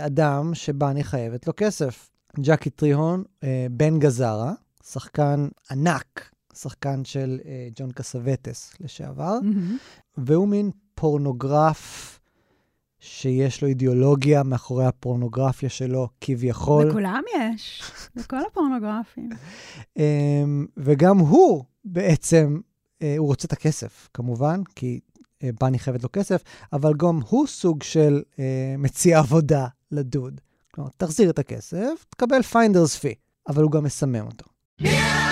[0.00, 2.08] אדם שבאני חייבת לו כסף.
[2.40, 3.22] ג'קי טריהורן,
[3.70, 4.52] בן גזרה,
[4.84, 9.78] שחקן ענק, שחקן של אה, ג'ון קסווטס לשעבר, מהמם.
[10.16, 12.18] והוא מין פורנוגרף
[13.02, 16.88] שיש לו אידיאולוגיה מאחורי הפורנוגרפיה שלו, כביכול.
[16.88, 17.82] לכולם יש,
[18.16, 19.30] לכל הפורנוגרפים.
[19.98, 22.60] אמ, וגם הוא בעצם,
[23.02, 25.00] אה, הוא רוצה את הכסף, כמובן, כי
[25.42, 26.42] אה, באני חייבת לו כסף,
[26.72, 30.40] אבל גם הוא סוג של אה, מציע עבודה לדוד.
[30.74, 33.14] כלומר, תחזיר את הכסף, תקבל finder's fee,
[33.48, 34.44] אבל הוא גם מסמם אותו.
[34.82, 35.31] Yeah,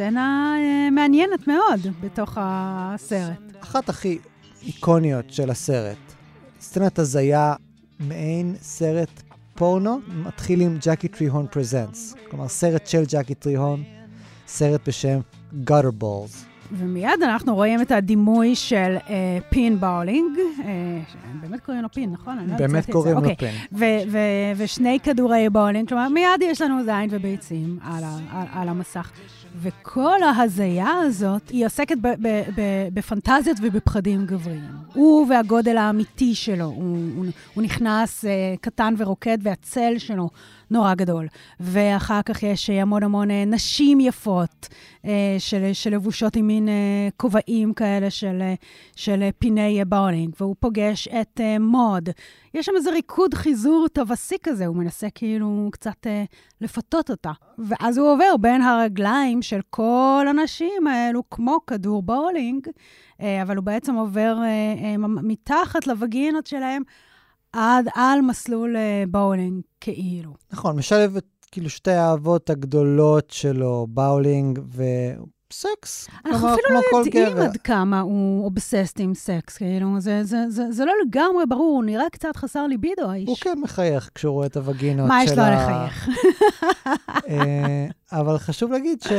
[0.00, 3.38] בסצנה אה, מעניינת מאוד בתוך הסרט.
[3.60, 4.18] אחת הכי
[4.62, 5.96] איקוניות של הסרט,
[6.60, 7.54] סצנת הזיה,
[8.00, 9.22] מעין סרט
[9.54, 12.14] פורנו, מתחיל עם ג'קי טריהורן presents.
[12.30, 13.82] כלומר, סרט של ג'קי טריהורן,
[14.46, 15.20] סרט בשם
[15.66, 16.49] Gutter Balls.
[16.72, 21.00] ומיד אנחנו רואים את הדימוי של אה, פין באולינג, אה,
[21.40, 22.38] באמת קוראים לו פין, נכון?
[22.38, 22.92] אני לא באמת זה.
[22.92, 23.36] קוראים לו אוקיי.
[23.36, 23.54] פין.
[23.72, 24.18] ו- ו-
[24.56, 29.10] ושני כדורי בולינג, כלומר, מיד יש לנו זין וביצים על, ה- על, על המסך.
[29.62, 34.60] וכל ההזיה הזאת, היא עוסקת ב- ב- ב- בפנטזיות ובפחדים גבריים.
[34.94, 36.74] הוא והגודל האמיתי שלו, הוא,
[37.16, 40.30] הוא, הוא נכנס אה, קטן ורוקד, והצל שלו
[40.70, 41.26] נורא גדול.
[41.60, 44.68] ואחר כך יש אה, המון המון אה, נשים יפות,
[45.04, 46.68] אה, של, שלבושות עם מין
[47.16, 48.42] כובעים כאלה של,
[48.96, 52.08] של פיני באולינג, והוא פוגש את מוד.
[52.54, 56.06] יש שם איזה ריקוד חיזור טווסי כזה, הוא מנסה כאילו קצת
[56.60, 57.32] לפתות אותה.
[57.58, 62.66] ואז הוא עובר בין הרגליים של כל הנשים האלו, כמו כדור בולינג,
[63.20, 64.36] אבל הוא בעצם עובר
[64.98, 66.82] מתחת לווגינות שלהם
[67.52, 70.34] עד על מסלול אה, בולינג, כאילו.
[70.52, 76.08] נכון, משלב את כאילו שתי האהבות הגדולות שלו, באולינג וסקס.
[76.26, 77.42] אנחנו כלומר, אפילו לא יודעים גבר.
[77.42, 81.84] עד כמה הוא obsessed עם סקס, כאילו, זה, זה, זה, זה לא לגמרי ברור, הוא
[81.84, 83.28] נראה קצת חסר ליבידו, האיש.
[83.28, 86.08] הוא כן מחייך כשהוא רואה את הווגינות מה יש של לו ה- לחייך?
[87.28, 89.12] אה, אבל חשוב להגיד ש...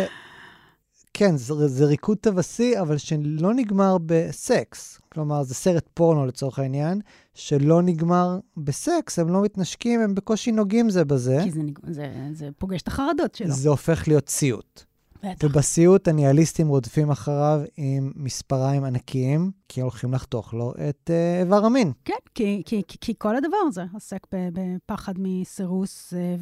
[1.14, 5.01] כן, זה, זה ריקוד טווסי, אבל שלא נגמר בסקס.
[5.14, 7.02] כלומר, זה סרט פורנו לצורך העניין,
[7.34, 11.40] שלא נגמר בסקס, הם לא מתנשקים, הם בקושי נוגעים זה בזה.
[11.44, 13.52] כי זה, זה, זה פוגש את החרדות שלו.
[13.52, 14.84] זה הופך להיות סיוט.
[15.24, 15.46] בטח.
[15.46, 21.92] ובסיוט הניהליסטים רודפים אחריו עם מספריים ענקיים, כי הולכים לחתוך לו את איבר המין.
[22.06, 26.36] כן, כי, כי, כי, כי כל הדבר הזה עוסק בפחד מסירוס אה,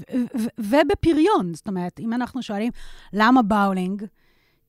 [0.58, 1.54] ובפריון.
[1.54, 2.72] זאת אומרת, אם אנחנו שואלים
[3.14, 4.06] למה באולינג,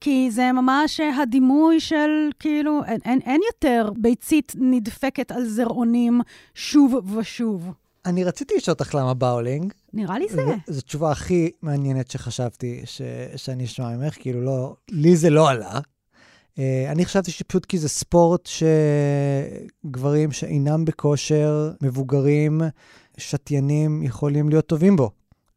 [0.01, 6.21] כי זה ממש הדימוי של, כאילו, אין, אין, אין יותר ביצית נדפקת על זרעונים
[6.55, 7.71] שוב ושוב.
[8.07, 9.73] אני רציתי לשאול אותך למה באולינג.
[9.93, 10.47] נראה לי זה.
[10.47, 13.03] ו- זו תשובה הכי מעניינת שחשבתי ש-
[13.37, 15.81] שאני אשמע ממך, כאילו לא, לי זה לא עלה.
[16.51, 18.49] Uh, אני חשבתי שפשוט כי זה ספורט
[19.85, 22.61] שגברים שאינם בכושר, מבוגרים,
[23.19, 25.11] שתיינים, יכולים להיות טובים בו.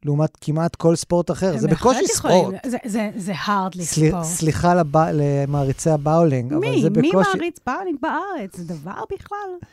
[0.04, 2.06] לעומת כמעט כל ספורט אחר, זה בקושי.
[2.06, 2.54] ספורט.
[2.66, 4.24] זה, זה, זה hardly סלי- ספורט.
[4.24, 4.96] סליחה לב...
[5.12, 6.82] למעריצי הבאולינג, אבל מי?
[6.82, 7.28] זה מי בקושי...
[7.34, 8.56] מעריץ באולינג בארץ?
[8.56, 9.68] זה דבר בכלל?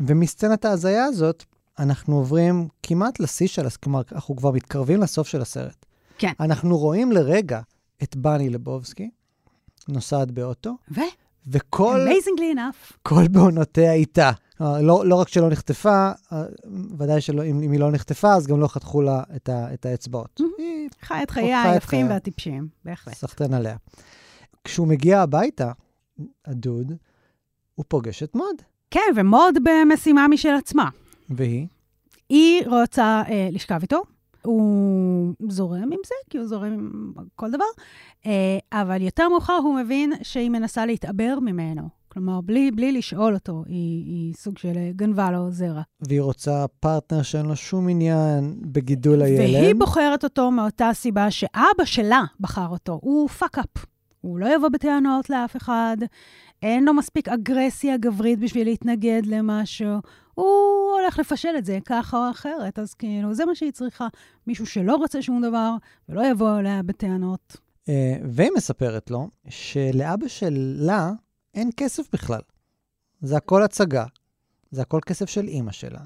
[0.00, 1.44] ומסצנת ההזיה הזאת,
[1.78, 5.86] אנחנו עוברים כמעט לשיא של, הס- כלומר, אנחנו כבר מתקרבים לסוף של הסרט.
[6.18, 6.32] כן.
[6.40, 7.60] אנחנו רואים לרגע
[8.02, 9.10] את בני לבובסקי
[9.88, 11.00] נוסעת באוטו, ו?
[11.46, 12.96] וכל amazingly enough.
[13.02, 14.30] כל בהונותיה איתה.
[14.60, 16.42] כלומר, לא, לא רק שלא נחטפה, אה,
[16.98, 19.86] ודאי שלא, אם, אם היא לא נחטפה, אז גם לא חתכו לה את, ה, את
[19.86, 20.40] האצבעות.
[20.58, 22.08] היא חי את חי חייה היפים.
[22.08, 23.14] והטיפשים, בהחלט.
[23.14, 23.76] סחטיין עליה.
[24.64, 25.72] כשהוא מגיע הביתה,
[26.44, 26.92] הדוד,
[27.74, 28.56] הוא פוגש את מוד,
[28.90, 30.88] כן, ומוד במשימה משל עצמה.
[31.30, 31.66] והיא,
[32.28, 34.02] היא רוצה אה, לשכב איתו,
[34.42, 37.64] הוא זורם עם זה, כי הוא זורם עם כל דבר,
[38.26, 42.00] אה, אבל יותר מאוחר הוא מבין שהיא מנסה להתעבר ממנו.
[42.12, 45.82] כלומר, בלי, בלי לשאול אותו, היא, היא סוג של גנבה לו זרע.
[46.00, 49.40] והיא רוצה פרטנר שאין לו שום עניין בגידול הילד.
[49.40, 52.98] והיא בוחרת אותו מאותה סיבה שאבא שלה בחר אותו.
[53.02, 53.84] הוא fuck up.
[54.20, 55.96] הוא לא יבוא בטענות לאף אחד,
[56.62, 59.98] אין לו מספיק אגרסיה גברית בשביל להתנגד למשהו.
[60.40, 64.08] הוא הולך לפשל את זה ככה או אחרת, אז כאילו, זה מה שהיא צריכה.
[64.46, 65.72] מישהו שלא רוצה שום דבר
[66.08, 67.56] ולא יבוא אליה בטענות.
[67.88, 71.12] אה, והיא מספרת לו שלאבא שלה
[71.54, 72.40] אין כסף בכלל.
[73.20, 74.04] זה הכל הצגה.
[74.70, 76.00] זה הכל כסף של אימא שלה.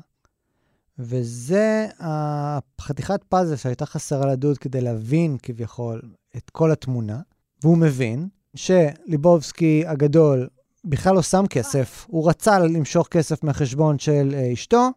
[0.99, 6.03] וזה החתיכת פאזל שהייתה חסרה לדוד כדי להבין כביכול
[6.37, 7.21] את כל התמונה.
[7.63, 10.49] והוא מבין שליבובסקי הגדול
[10.85, 14.89] בכלל לא שם כסף, הוא רצה למשוך כסף מהחשבון של אה, אשתו,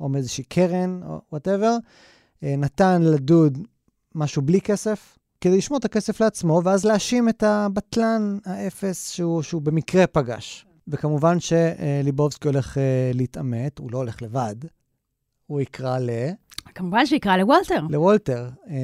[0.00, 1.76] או מאיזושהי קרן, או whatever,
[2.42, 3.58] נתן לדוד
[4.14, 9.62] משהו בלי כסף, כדי לשמור את הכסף לעצמו, ואז להאשים את הבטלן האפס שהוא, שהוא
[9.62, 10.66] במקרה פגש.
[10.88, 14.54] וכמובן שליבובסקי הולך אה, להתעמת, הוא לא הולך לבד,
[15.46, 16.10] הוא יקרא ל...
[16.74, 17.80] כמובן שיקרא לוולטר.
[17.90, 18.74] לוולטר, אה,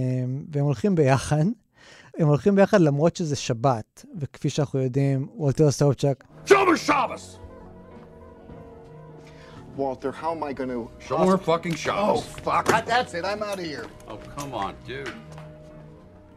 [0.52, 1.44] והם הולכים ביחד.
[2.18, 6.24] הם הולכים ביחד למרות שזה שבת, וכפי שאנחנו יודעים, וולטר סובצ'ק...
[6.48, 7.24] Shabbos Shabbos!
[9.76, 10.80] Walter, how am I going to...
[11.06, 12.18] Shomer fucking Shabbos.
[12.18, 12.64] Oh, fuck.
[12.86, 13.24] That's it.
[13.30, 13.86] I'm out of here.
[14.08, 15.12] Oh, come on, dude.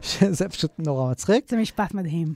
[0.00, 1.50] שזה פשוט נורא מצחיק.
[1.50, 2.34] זה משפט מדהים.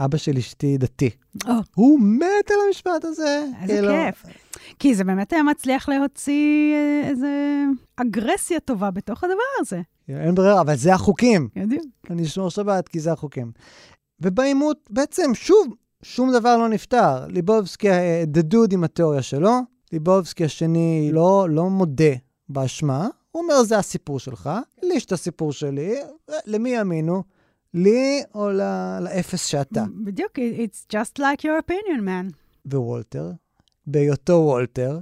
[0.00, 1.10] אבא של אשתי דתי.
[1.48, 1.52] או.
[1.74, 3.42] הוא מת על המשפט הזה.
[3.62, 4.24] איזה כאילו, כיף.
[4.78, 7.64] כי זה באמת היה מצליח להוציא אה, איזה
[7.96, 9.80] אגרסיה טובה בתוך הדבר הזה.
[10.08, 11.48] אין ברירה, אבל זה החוקים.
[11.56, 11.82] יודעים.
[12.10, 13.52] אני אשמור שבת כי זה החוקים.
[14.20, 17.26] ובעימות, בעצם, שוב, שום דבר לא נפתר.
[17.26, 19.50] ליבובסקי אה, דדוד עם התיאוריה שלו,
[19.92, 22.14] ליבובסקי השני לא, לא מודה
[22.48, 24.50] באשמה, הוא אומר, זה הסיפור שלך,
[24.82, 25.94] לי יש את הסיפור שלי,
[26.46, 27.22] למי יאמינו?
[27.74, 29.84] לי או ל- לאפס שאתה?
[30.04, 32.32] בדיוק, it's just like your opinion, man.
[32.66, 33.30] ווולטר,
[33.86, 34.98] בהיותו וולטר,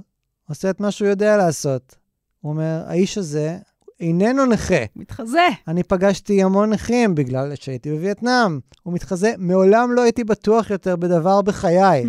[0.49, 1.95] עושה את מה שהוא יודע לעשות.
[2.41, 3.57] הוא אומר, האיש הזה
[3.99, 4.85] איננו נכה.
[4.95, 5.47] מתחזה.
[5.67, 8.59] אני פגשתי המון נכים בגלל שהייתי בווייטנאם.
[8.83, 12.05] הוא מתחזה, מעולם לא הייתי בטוח יותר בדבר בחיי.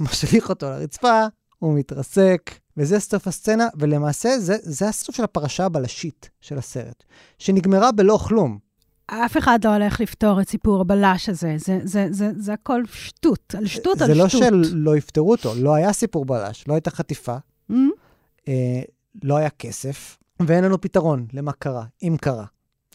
[0.00, 1.26] משליך אותו לרצפה,
[1.58, 7.04] הוא מתרסק, וזה סוף הסצנה, ולמעשה זה, זה הסוף של הפרשה הבלשית של הסרט,
[7.38, 8.58] שנגמרה בלא כלום.
[9.06, 11.54] אף אחד לא הולך לפתור את סיפור הבלש הזה.
[11.58, 14.42] זה, זה, זה, זה הכל שטות, על שטות על זה לא שטות.
[14.64, 17.36] שלא יפתרו אותו, לא היה סיפור בלש, לא הייתה חטיפה,
[17.70, 17.74] Mm?
[18.48, 18.80] אה,
[19.22, 22.44] לא היה כסף, ואין לנו פתרון למה קרה, אם קרה.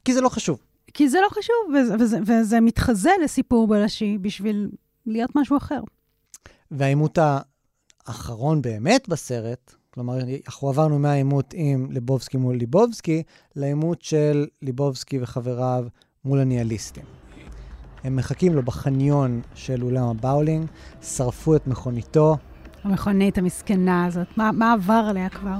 [0.06, 0.60] כי זה לא חשוב.
[0.94, 4.70] כי זה לא חשוב, וזה, וזה, וזה מתחזה לסיפור בלשי בשביל
[5.06, 5.82] להיות משהו אחר.
[6.72, 7.18] והעימות
[8.06, 13.24] האחרון באמת בסרט, כלומר, אנחנו עברנו מהעימות עם ליבובסקי מול ליבובסקי,
[13.56, 15.86] לעימות של ליבובסקי וחבריו
[16.26, 17.04] מול הניהליסטים.
[18.04, 20.68] הם מחכים לו בחניון של אולם הבאולינג,
[21.02, 22.38] שרפו את מכוניתו,
[22.84, 25.58] המכונית המסכנה הזאת, מה, מה עבר עליה כבר?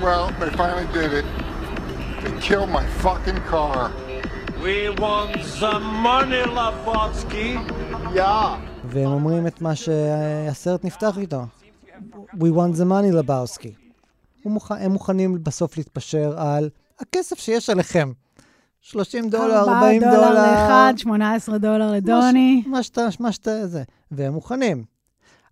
[0.00, 1.24] Well, they finally did it.
[2.24, 3.90] They killed my fucking car.
[4.62, 7.58] We want some money, Lavotsky.
[8.14, 8.58] Yeah.
[8.84, 11.42] והם אומרים את מה שהסרט נפתח איתו.
[12.34, 13.74] We want the money, Lebowski.
[14.44, 14.72] מוכ...
[14.72, 16.68] הם מוכנים בסוף להתפשר על
[17.00, 18.12] הכסף שיש עליכם.
[18.80, 20.14] 30 דולר, 4 40 דולר.
[20.14, 22.62] דולר לאחד, 18 דולר לדוני.
[22.66, 23.82] מה שאתה, מה שאתה, זה.
[24.10, 24.97] והם מוכנים.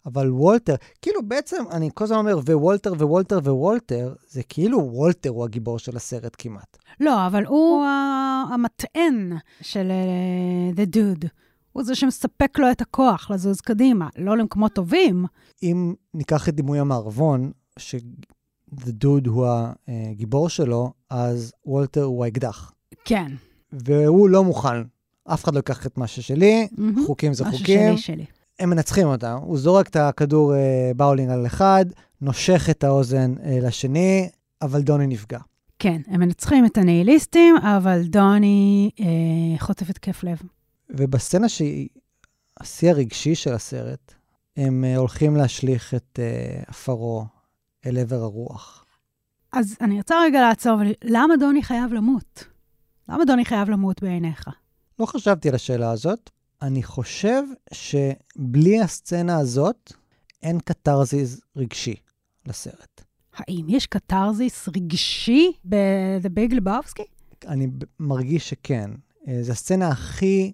[0.07, 5.45] אבל וולטר, כאילו בעצם, אני כל הזמן אומר, ווולטר ווולטר ווולטר, זה כאילו וולטר הוא
[5.45, 6.77] הגיבור של הסרט כמעט.
[7.01, 11.29] לא, אבל הוא ה- המטען של אה, The Dude.
[11.73, 15.25] הוא זה שמספק לו את הכוח לזוז קדימה, לא למקומות טובים.
[15.63, 19.47] אם ניקח את דימוי המערבון, ש-The Dude הוא
[19.89, 22.73] הגיבור שלו, אז וולטר הוא האקדח.
[23.05, 23.33] כן.
[23.73, 24.83] והוא לא מוכן.
[25.25, 27.07] אף אחד לא ייקח את מה ששלי, מהמם.
[27.07, 27.97] חוקים זה מה חוקים.
[27.97, 28.25] ששלי, שלי.
[28.59, 29.33] הם מנצחים אותה.
[29.33, 31.87] הוא זורק את הכדור אה, באולינג על אחד,
[32.21, 34.29] נושך את האוזן אה, לשני,
[34.63, 35.39] אבל דוני נפגע.
[35.79, 40.39] כן, הם מנצחים את הניהיליסטים, אבל דוני אה, חוטף התקף לב.
[40.91, 41.89] ובסצנה שהיא
[42.61, 44.15] השיא הרגשי של הסרט,
[44.57, 47.25] הם אה, הולכים להשליך את אה, עפרו
[47.87, 48.87] אל עבר הרוח.
[49.53, 52.45] אז אני רוצה רגע לעצור, למה דוני חייב למות?
[53.09, 54.49] למה דוני חייב למות בעיניך?
[54.99, 56.31] לא חשבתי על השאלה הזאת.
[56.63, 57.43] אני חושב
[57.73, 59.93] שבלי הסצנה הזאת,
[60.43, 61.95] אין קתרזיס רגשי
[62.47, 63.05] לסרט.
[63.37, 67.03] האם יש קתרזיס רגשי ב-The Big Lebowski?
[67.47, 67.67] אני
[68.01, 68.91] מרגיש שכן.
[69.29, 70.53] אה, זו הסצנה הכי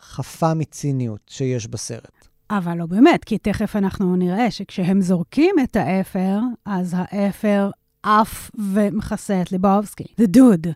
[0.00, 2.28] חפה מציניות שיש בסרט.
[2.50, 7.70] אבל לא באמת, כי תכף אנחנו נראה שכשהם זורקים את האפר, אז האפר
[8.02, 10.04] עף ומכסה את ליבובסקי.
[10.20, 10.68] The dude.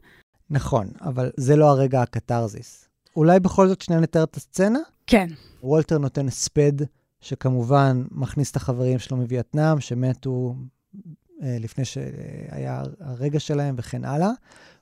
[0.51, 2.89] נכון, אבל זה לא הרגע הקתרזיס.
[3.17, 4.79] אולי בכל זאת שנייה נתאר את הסצנה?
[5.07, 5.29] כן.
[5.63, 6.73] וולטר נותן הספד,
[7.21, 10.55] שכמובן מכניס את החברים שלו מווייטנאם, שמתו
[11.43, 14.31] אה, לפני שהיה הרגע שלהם וכן הלאה.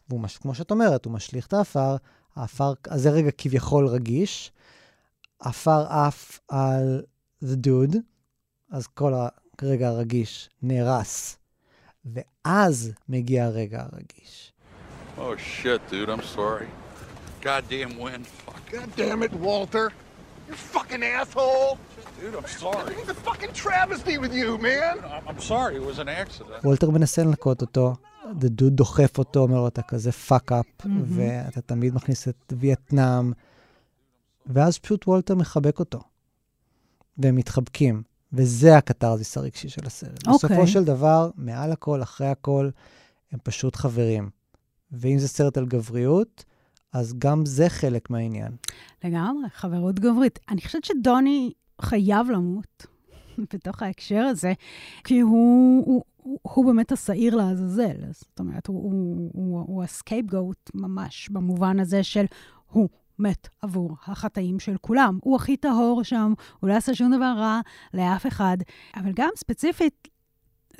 [0.08, 1.96] והוא, מש, כמו שאת אומרת, הוא משליך את האפר,
[2.36, 4.52] האפר, אז זה רגע כביכול רגיש.
[5.40, 7.02] עפר עף על
[7.44, 7.96] The Dude,
[8.70, 9.12] אז כל
[9.62, 11.38] הרגע הרגיש נהרס.
[12.04, 14.52] ואז מגיע הרגע הרגיש.
[15.18, 16.79] Oh shit, dude, I'm sorry.
[17.48, 18.24] Goddamn wind.
[18.44, 18.62] Fuck.
[18.72, 19.86] God damn it, Walter.
[20.48, 21.78] You fucking asshole.
[22.20, 22.94] Dude, I'm sorry.
[23.00, 24.94] It's a fucking travesty with you, man.
[25.28, 26.64] I'm, sorry, it was an accident.
[26.64, 30.66] וולטר מנסה לנקות אותו, The Dude דוחף אותו, אומר לו, אתה כזה fuck up,
[31.04, 33.32] ואתה תמיד מכניס את וייטנאם,
[34.46, 36.00] ואז פשוט וולטר מחבק אותו.
[37.18, 40.26] והם מתחבקים, וזה הקתרזיס הרגשי של הסרט.
[40.26, 40.48] אוקיי.
[40.48, 42.70] בסופו של דבר, מעל הכל, אחרי הכל,
[43.32, 44.30] הם פשוט חברים.
[44.92, 46.44] ואם זה סרט על גבריות,
[46.92, 48.52] אז גם זה חלק מהעניין.
[49.04, 50.38] לגמרי, חברות גברית.
[50.48, 52.86] אני חושבת שדוני חייב למות
[53.54, 54.52] בתוך ההקשר הזה,
[55.04, 57.96] כי הוא, הוא, הוא, הוא באמת השעיר לעזאזל.
[58.10, 62.24] זאת אומרת, הוא, הוא, הוא, הוא הסקייפגוט ממש, במובן הזה של
[62.70, 62.88] הוא
[63.18, 65.18] מת עבור החטאים של כולם.
[65.22, 67.60] הוא הכי טהור שם, הוא לא עשה שום דבר רע
[67.94, 68.56] לאף אחד.
[68.96, 70.08] אבל גם ספציפית,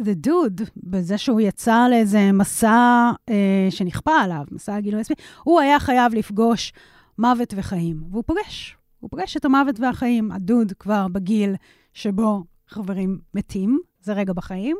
[0.00, 5.80] The Dude, בזה שהוא יצא לאיזה מסע אה, שנכפה עליו, מסע הגילוי עצמי, הוא היה
[5.80, 6.72] חייב לפגוש
[7.18, 8.76] מוות וחיים, והוא פוגש.
[9.00, 10.32] הוא פוגש את המוות והחיים.
[10.32, 11.54] הדוד כבר בגיל
[11.94, 14.76] שבו חברים מתים, זה רגע בחיים,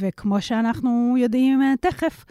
[0.00, 2.24] וכמו שאנחנו יודעים אה, תכף,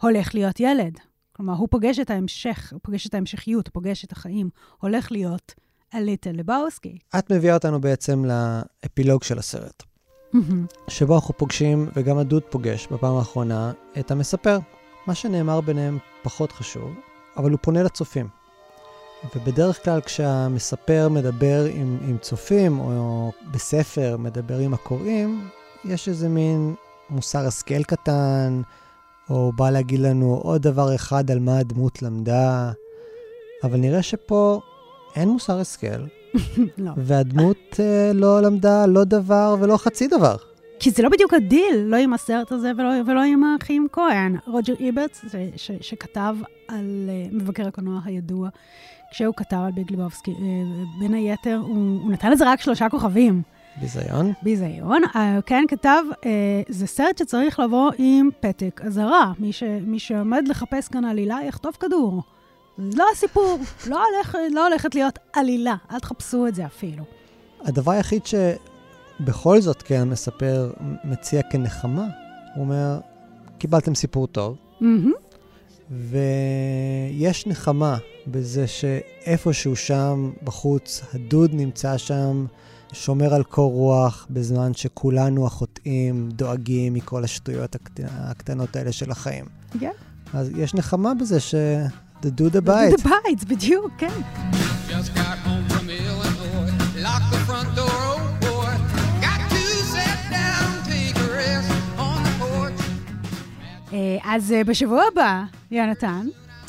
[0.00, 0.98] הולך להיות ילד.
[1.32, 4.50] כלומר, הוא פוגש את ההמשך, הוא פוגש את ההמשכיות, הוא פוגש את החיים.
[4.80, 5.54] הולך להיות
[5.92, 6.98] הליטל לבאוסקי.
[7.18, 9.82] את מביאה אותנו בעצם לאפילוג של הסרט.
[10.88, 14.58] שבו אנחנו פוגשים, וגם הדוד פוגש בפעם האחרונה, את המספר.
[15.06, 16.94] מה שנאמר ביניהם פחות חשוב,
[17.36, 18.28] אבל הוא פונה לצופים.
[19.36, 25.48] ובדרך כלל כשהמספר מדבר עם, עם צופים, או בספר מדבר עם הקוראים,
[25.84, 26.74] יש איזה מין
[27.10, 28.62] מוסר השכל קטן,
[29.30, 32.72] או הוא בא להגיד לנו עוד דבר אחד על מה הדמות למדה,
[33.64, 34.60] אבל נראה שפה
[35.16, 36.06] אין מוסר השכל,
[36.78, 36.90] לא.
[36.96, 40.36] והדמות אה, לא למדה לא דבר ולא חצי דבר.
[40.82, 44.36] כי זה לא בדיוק הדיל, לא עם הסרט הזה ולא, ולא עם האחים כהן.
[44.46, 44.74] רוג'ר
[45.56, 46.36] ש, שכתב
[46.68, 48.48] על אה, מבקר הקולנוע הידוע,
[49.10, 53.42] כשהוא כתב על ביג ליבובסקי, אה, בין היתר, הוא, הוא נתן לזה רק שלושה כוכבים.
[53.80, 54.32] ביזיון.
[54.42, 55.02] ביזיון.
[55.04, 56.26] אה, כן, כתב, אה,
[56.68, 59.32] זה סרט שצריך לבוא עם פתק אזהרה.
[59.38, 62.22] מי, ש, מי שעומד לחפש כאן עלילה, יחטוף כדור.
[62.78, 67.04] לא הסיפור, לא, הולך, לא הולכת להיות עלילה, אל תחפשו את זה אפילו.
[67.60, 70.72] הדבר היחיד שבכל זאת כן המספר
[71.04, 72.06] מציע כנחמה,
[72.54, 73.00] הוא אומר,
[73.58, 75.38] קיבלתם סיפור טוב, Mm-hmm.
[75.90, 77.96] ויש נחמה
[78.26, 82.46] בזה שאיפשהו שם בחוץ, הדוד נמצא שם,
[82.92, 88.00] שומר על קור רוח, בזמן שכולנו החוטאים דואגים מכל השטויות הקט...
[88.04, 89.44] הקטנות האלה של החיים.
[89.80, 89.90] כן.
[90.34, 91.54] אז יש נחמה בזה ש...
[92.22, 93.02] The abides.
[93.02, 94.08] The abides, בדיוק, כן.
[94.88, 96.70] Just got home from Illinois.
[97.02, 98.72] Lock the front door, oh boy.
[99.26, 99.62] Got to
[99.94, 102.82] sit down, take a rest on the porch.
[103.92, 106.26] אה, אז אה, בשבוע הבא, יונתן,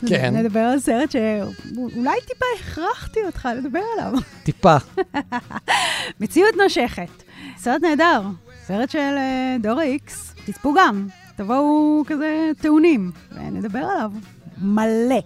[0.07, 0.35] כן.
[0.35, 4.13] נדבר על סרט שאולי טיפה הכרחתי אותך לדבר עליו.
[4.43, 4.75] טיפה.
[6.19, 7.23] מציאות נושכת.
[7.57, 8.21] סרט נהדר,
[8.67, 10.35] סרט של אה, דור איקס.
[10.45, 14.11] תצפו גם, תבואו כזה טעונים, ונדבר עליו.
[14.61, 15.21] מלא.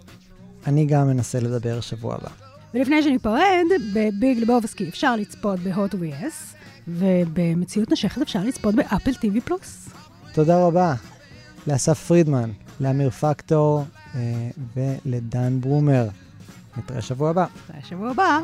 [0.68, 2.30] אני גם מנסה לדבר שבוע הבא.
[2.74, 6.54] ולפני שניפרד, בביג לבובסקי אפשר לצפות בהוט וי-אס,
[6.88, 9.90] ובמציאות נשכת אפשר לצפות באפל TV פלוס.
[10.34, 10.94] תודה רבה
[11.68, 13.84] לאסף פרידמן, לאמיר פקטור
[14.16, 16.08] אה, ולדן ברומר.
[16.78, 17.46] נתראה שבוע הבא.
[17.66, 18.40] נתראה שבוע הבא.